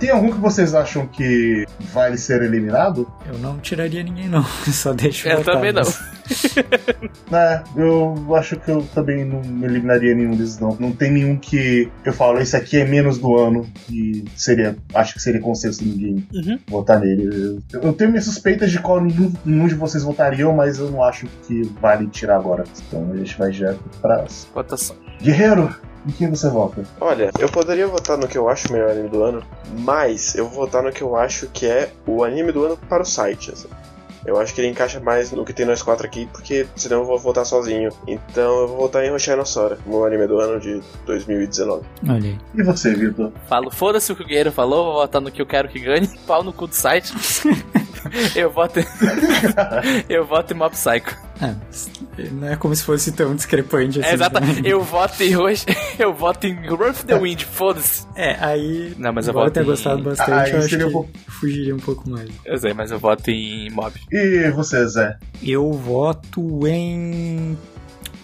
[0.00, 3.06] Tem algum que vocês acham que vale ser eliminado?
[3.30, 4.42] Eu não tiraria ninguém, não.
[4.72, 5.82] Só deixo Eu também não.
[5.82, 6.00] mas-
[7.32, 10.76] É, eu acho que eu também não eliminaria nenhum desses, não.
[10.80, 14.76] Não tem nenhum que eu falo, esse aqui é menos do ano e seria.
[14.94, 16.58] Acho que seria consenso ninguém Uhum.
[16.68, 17.60] votar nele.
[17.72, 21.02] Eu, eu tenho minhas suspeitas de qual nenhum, nenhum de vocês votariam, mas eu não
[21.04, 22.64] acho que vale tirar agora.
[22.88, 24.24] Então a gente vai direto pra.
[24.54, 24.96] Votação.
[25.22, 25.74] Guerreiro,
[26.06, 26.82] em quem você vota?
[27.00, 29.42] Olha, eu poderia votar no que eu acho o melhor anime do ano,
[29.78, 33.02] mas eu vou votar no que eu acho que é o anime do ano para
[33.02, 33.52] o site.
[33.52, 33.68] assim.
[34.24, 37.04] Eu acho que ele encaixa mais no que tem nós quatro aqui, porque senão eu
[37.06, 37.90] vou votar sozinho.
[38.06, 41.86] Então eu vou votar em Hoshino Sora, como anime do ano de 2019.
[42.06, 42.38] Olha aí.
[42.54, 43.32] E você, Vitor?
[43.48, 46.06] Falo, foda-se o que o Guerreiro falou, vou votar no que eu quero que ganhe.
[46.26, 47.12] Pau no cu do site.
[48.36, 48.80] eu voto.
[50.08, 51.29] eu voto em Mob Psycho.
[51.40, 51.90] Ah, mas
[52.32, 54.22] não é como se fosse tão discrepante assim.
[54.22, 54.60] É, também.
[54.66, 55.64] Eu voto em hoje.
[55.98, 58.06] Eu voto em Rough the Wind, foda-se.
[58.14, 58.94] É, aí.
[58.98, 61.78] Não, mas eu voto em- gostado bastante, Ah, eu acho que um pouco- fugiria um
[61.78, 62.28] pouco mais.
[62.44, 63.92] Eu sei, mas eu voto em Mob.
[64.12, 65.16] E você, Zé?
[65.42, 67.56] Eu voto em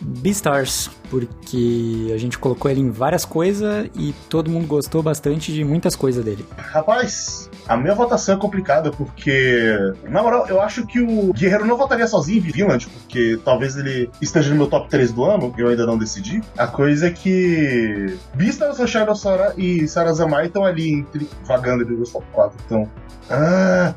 [0.01, 5.64] Beastars, porque a gente colocou ele em várias coisas e todo mundo gostou bastante de
[5.64, 6.45] muitas coisas dele.
[6.57, 9.77] Rapaz, a minha votação é complicada porque,
[10.09, 14.09] na moral, eu acho que o Guerreiro não votaria sozinho em Vinland, porque talvez ele
[14.21, 16.41] esteja no meu top 3 do ano, eu ainda não decidi.
[16.57, 22.12] A coisa é que Beastars, Hoshino Sora e Sarazamai estão ali entre, vagando entre os
[22.12, 22.57] top 4.
[22.67, 22.91] Então,
[23.31, 23.95] ah,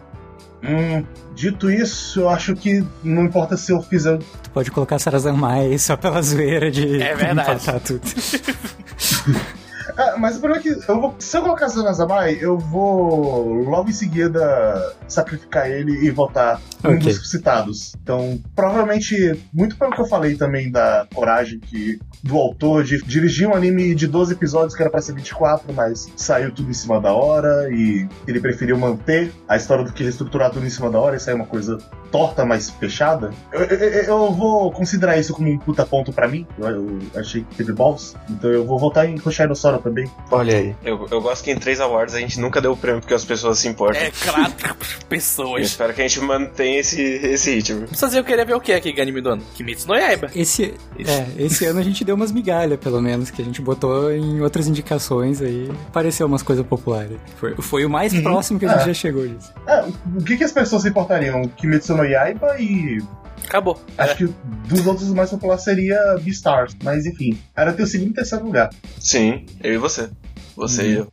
[0.63, 1.03] hum,
[1.35, 5.95] dito isso, eu acho que não importa se eu fizer Tu pode colocar Sarazamai só
[5.95, 7.51] pela zoeira de É verdade.
[7.51, 8.01] empatar tudo.
[9.97, 13.89] Ah, mas o problema é que eu vou, se eu colocar Sanazamai, eu vou logo
[13.89, 16.99] em seguida sacrificar ele e votar um Ok.
[17.13, 17.93] dos citados.
[18.01, 23.47] Então, provavelmente, muito pelo que eu falei também da coragem que do autor de dirigir
[23.47, 26.99] um anime de 12 episódios que era pra ser 24, mas saiu tudo em cima
[26.99, 30.99] da hora e ele preferiu manter a história do que reestruturar tudo em cima da
[30.99, 31.77] hora e sair uma coisa
[32.11, 33.31] torta, mas fechada.
[33.53, 36.45] Eu, eu- eu- vou considerar isso como um puta ponto pra mim.
[36.57, 38.15] Eu, eu achei que teve balls.
[38.29, 40.09] Então eu vou votar em Hoshino Sora também.
[40.31, 40.75] Olha aí.
[40.83, 43.25] Eu, eu gosto que em três awards a gente nunca deu o prêmio porque as
[43.25, 44.01] pessoas se importam.
[44.01, 44.75] É claro, Eu
[45.07, 45.65] pessoas.
[45.65, 47.87] espero que a gente mantenha esse, esse ritmo.
[47.95, 49.43] Sozinho eu queria ver o que aqui, anime do ano?
[49.55, 50.29] Kimetsu no Yaiba.
[50.35, 54.11] Esse, é, esse ano a gente deu umas migalhas, pelo menos, que a gente botou
[54.11, 55.69] em outras indicações aí.
[55.87, 57.17] Apareceu umas coisas populares.
[57.37, 58.85] Foi, foi o mais próximo que a gente É.
[58.87, 59.53] já chegou disso.
[59.67, 59.83] É,
[60.17, 61.47] o que, que as pessoas se importariam?
[61.47, 62.99] Kimetsu no Yaiba e.
[63.45, 63.81] Acabou.
[63.97, 64.29] Acho que
[64.67, 66.75] dos outros o mais popular seria Beastars.
[66.83, 68.69] Mas enfim, era ter o segundo e terceiro lugar.
[68.99, 70.09] Sim, eu e você.
[70.55, 71.07] Você e eu.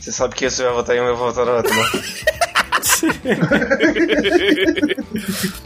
[0.00, 1.82] Você sabe que você vai votar em um e eu vou votar no outro, né?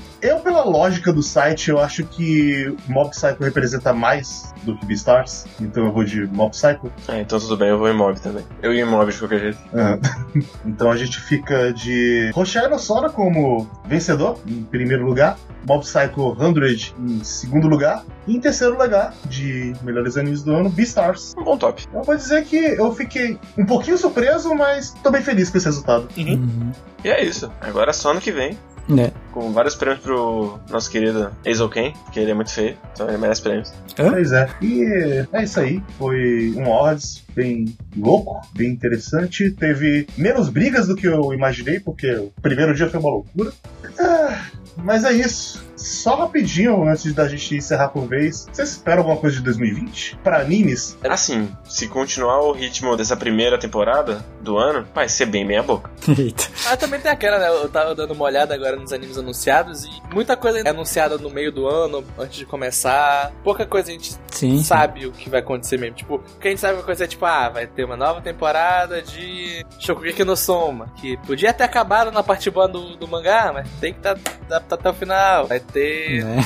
[0.22, 5.46] Eu, pela lógica do site, eu acho que Mob Psycho representa mais do que Beastars.
[5.60, 6.92] Então eu vou de Mob Psycho.
[7.08, 8.44] Ah, então tudo bem, eu vou em mob também.
[8.62, 9.58] Eu ia em mob de qualquer jeito.
[9.74, 9.98] Ah,
[10.64, 15.36] então a gente fica de Roshino Sora como vencedor, em primeiro lugar.
[15.66, 18.04] Mob Psycho 100 em segundo lugar.
[18.24, 21.34] E em terceiro lugar, de melhores animes do ano, Beastars.
[21.36, 21.84] Um bom top.
[21.92, 25.66] Eu vou dizer que eu fiquei um pouquinho surpreso, mas tô bem feliz com esse
[25.66, 26.08] resultado.
[26.16, 26.70] Uhum.
[27.04, 27.50] E é isso.
[27.60, 28.56] Agora só ano que vem.
[28.98, 29.10] É.
[29.30, 33.42] Com vários prêmios pro nosso querido Eizouken, porque ele é muito feio, então ele merece
[33.42, 33.72] prêmios.
[33.96, 34.48] Pois é.
[34.60, 35.82] E é isso aí.
[35.98, 39.50] Foi um Awards bem louco, bem interessante.
[39.50, 43.52] Teve menos brigas do que eu imaginei, porque o primeiro dia foi uma loucura.
[43.98, 45.62] Ah, mas é isso.
[45.76, 50.16] Só rapidinho, antes da gente encerrar por vez, vocês esperam alguma coisa de 2020?
[50.22, 50.96] Pra animes?
[51.02, 55.90] Assim, se continuar o ritmo dessa primeira temporada do ano, vai ser bem meia boca.
[56.08, 56.44] Eita.
[56.64, 57.48] Mas também tem aquela, né?
[57.48, 61.30] Eu tava dando uma olhada agora nos animes anunciados e muita coisa é anunciada no
[61.30, 63.32] meio do ano, antes de começar.
[63.42, 64.58] Pouca coisa a gente Sim.
[64.58, 64.62] sim.
[64.62, 65.96] sabe o que vai acontecer mesmo.
[65.96, 68.20] Tipo, o que a gente sabe uma coisa é tipo, ah, vai ter uma nova
[68.20, 73.50] temporada de Shokugeki no Soma, que podia ter acabado na parte boa do, do mangá,
[73.52, 74.16] mas tem que tá,
[74.62, 75.46] adaptar até o final.
[75.46, 76.44] Vai ter, Né?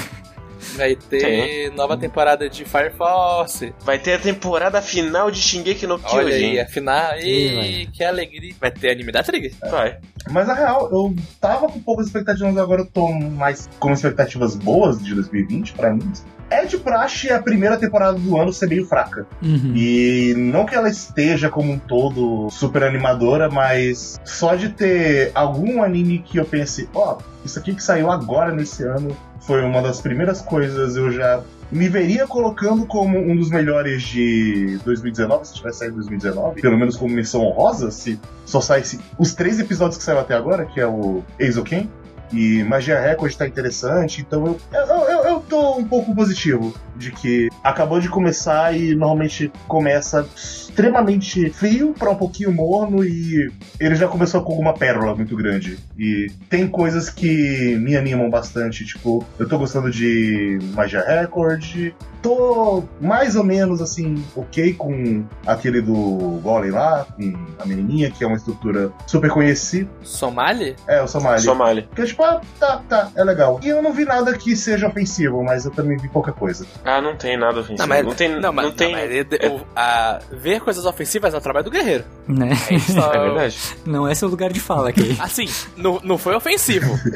[0.76, 3.72] vai ter nova temporada de Fire Force.
[3.84, 6.58] Vai ter a temporada final de Shingeki no Olha aí, Kyojin.
[6.60, 8.54] afinal, Ih, e que alegria.
[8.60, 9.52] Vai ter anime da Trigger.
[9.70, 9.98] Vai.
[10.30, 15.02] Mas na real, eu tava com poucas expectativas, agora eu tô mais com expectativas boas
[15.02, 16.12] de 2020 pra mim.
[16.48, 19.26] É de praxe a primeira temporada do ano ser meio fraca.
[19.42, 19.72] Uhum.
[19.74, 25.82] E não que ela esteja como um todo super animadora, mas só de ter algum
[25.82, 30.00] anime que eu pense, ó, isso aqui que saiu agora nesse ano foi uma das
[30.00, 35.78] primeiras coisas eu já me veria colocando como um dos melhores de 2019, se tivesse
[35.78, 40.04] saído em 2019, pelo menos como menção honrosa, se só saísse os três episódios que
[40.04, 41.90] saíram até agora, que é o Eizouken,
[42.32, 47.12] e Magia Record tá interessante, então eu, eu, eu, eu tô um pouco positivo de
[47.12, 53.50] que acabou de começar e normalmente começa extremamente frio para um pouquinho morno e
[53.80, 55.78] ele já começou com alguma pérola muito grande.
[55.98, 62.84] E tem coisas que me animam bastante, tipo, eu tô gostando de Magia Record, tô
[63.00, 68.26] mais ou menos assim, ok com aquele do Golem lá, com a menininha, que é
[68.26, 69.88] uma estrutura super conhecida.
[70.02, 70.76] Somali?
[70.86, 71.40] É, o Somali.
[71.40, 71.88] Somali.
[71.94, 73.60] Que é tipo, ah, tá, tá, é legal.
[73.62, 76.66] E eu não vi nada que seja ofensivo, mas eu também vi pouca coisa.
[76.84, 77.78] Ah, não tem nada ofensivo.
[77.80, 78.40] Não, mas, não tem.
[78.40, 78.92] não, mas, não tem...
[78.92, 82.04] não, mas ele- o- a- ver coisas ofensivas é o trabalho do guerreiro.
[82.28, 82.50] Né?
[82.92, 83.58] Só- É verdade.
[83.84, 85.16] Não é seu lugar de fala aqui.
[85.20, 85.46] Assim,
[85.76, 86.90] não, não foi ofensivo.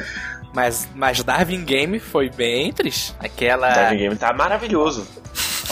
[0.52, 3.14] Mas, mas Darwin Game foi bem triste.
[3.20, 3.70] Aquela.
[3.70, 5.06] Diving Game tá maravilhoso.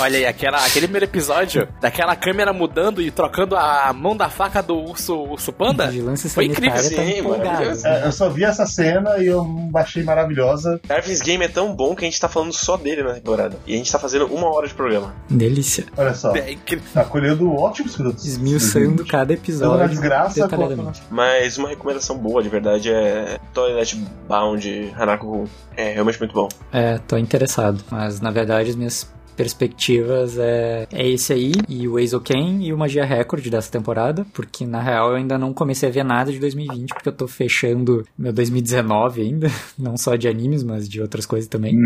[0.01, 4.63] Olha aí, aquela, aquele primeiro episódio daquela câmera mudando e trocando a mão da faca
[4.63, 5.89] do urso, urso panda.
[5.89, 7.85] Vigilância Foi incrível, tá sim.
[7.85, 9.45] É, eu só vi essa cena e eu
[9.75, 10.81] achei maravilhosa.
[10.87, 13.57] Darwin's Game é tão bom que a gente tá falando só dele na temporada.
[13.67, 15.15] E a gente tá fazendo uma hora de programa.
[15.29, 15.87] Delícia.
[15.97, 16.57] Olha só, É
[16.95, 18.25] tá colhendo ótimos frutos.
[18.25, 21.03] Esmiuçando cada episódio desgraça quanto detalhadamente.
[21.11, 23.97] Mas uma recomendação boa, de verdade, é Toilet
[24.29, 25.47] Bound Hanako-kun.
[25.77, 26.49] É realmente muito bom.
[26.73, 27.83] É, tô interessado.
[27.91, 32.77] Mas na verdade as minhas perspectivas é, é esse aí e o Ken e o
[32.77, 36.41] Magia Record dessa temporada, porque na real eu ainda não comecei a ver nada de
[36.41, 41.25] 2020, porque eu tô fechando meu 2019 ainda, não só de animes, mas de outras
[41.25, 41.79] coisas também.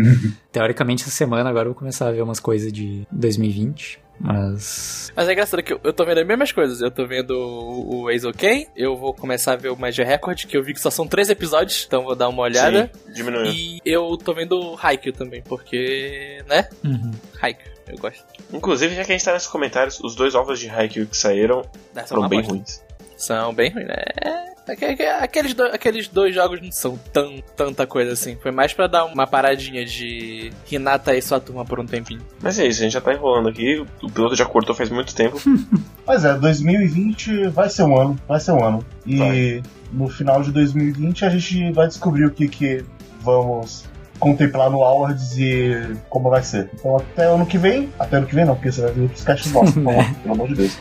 [0.51, 5.27] Teoricamente essa semana agora eu vou começar a ver umas coisas de 2020, mas Mas
[5.27, 6.81] é engraçado que eu, eu tô vendo as mesmas coisas.
[6.81, 10.45] Eu tô vendo o, o Ace OK, eu vou começar a ver o Magia Record,
[10.45, 12.89] que eu vi que só são três episódios, então vou dar uma olhada.
[13.05, 13.51] Sim, diminuiu.
[13.51, 16.67] E eu tô vendo o Haikyuu também, porque, né?
[16.83, 17.11] uhum.
[17.41, 18.23] Haikyuu, eu gosto.
[18.53, 21.63] Inclusive, já que a gente tá nesses comentários, os dois ovos de Haikyuu que saíram
[21.93, 22.53] Dessa foram uma bem bosta.
[22.53, 22.83] ruins.
[23.25, 23.95] São bem ruins, né?
[24.23, 28.35] É, aque- aque- Aqueles, do- aqueles dois jogos não são tão, tanta coisa assim.
[28.41, 32.21] Foi mais pra dar uma paradinha de Hinata e sua turma por um tempinho.
[32.41, 33.83] Mas é isso, a gente já tá enrolando aqui.
[34.01, 35.37] O piloto já cortou faz muito tempo.
[36.05, 38.85] Mas é, 2020 vai ser um ano, vai ser um ano.
[39.05, 39.63] E Vai.
[39.91, 42.83] no final de 2020 a gente vai descobrir o que, que
[43.21, 43.85] vamos
[44.19, 46.69] contemplar no Awards e como vai ser.
[46.73, 49.23] Então até ano que vem, até ano que vem não, porque você vai ver outros
[49.23, 50.77] caixas pelo pelo amor de Deus.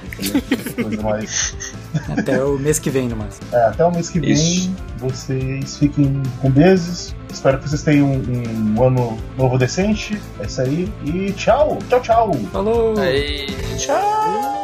[0.75, 1.75] Coisa mais-
[2.19, 3.47] até o mês que vem no máximo.
[3.53, 4.71] É, até o mês que vem, Isso.
[4.99, 7.15] vocês fiquem com beijos.
[7.33, 10.21] Espero que vocês tenham um, um ano novo decente.
[10.41, 10.93] É isso aí.
[11.05, 11.79] E tchau!
[11.89, 12.33] Tchau, tchau!
[12.53, 12.99] Falou!
[12.99, 13.47] Aí.
[13.79, 14.62] Tchau!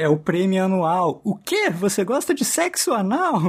[0.00, 1.20] É o prêmio anual.
[1.22, 1.68] O quê?
[1.70, 3.40] Você gosta de sexo anal?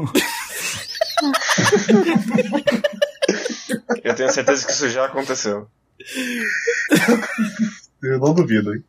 [4.03, 5.67] Eu tenho certeza que isso já aconteceu.
[8.03, 8.83] Eu não duvido, hein?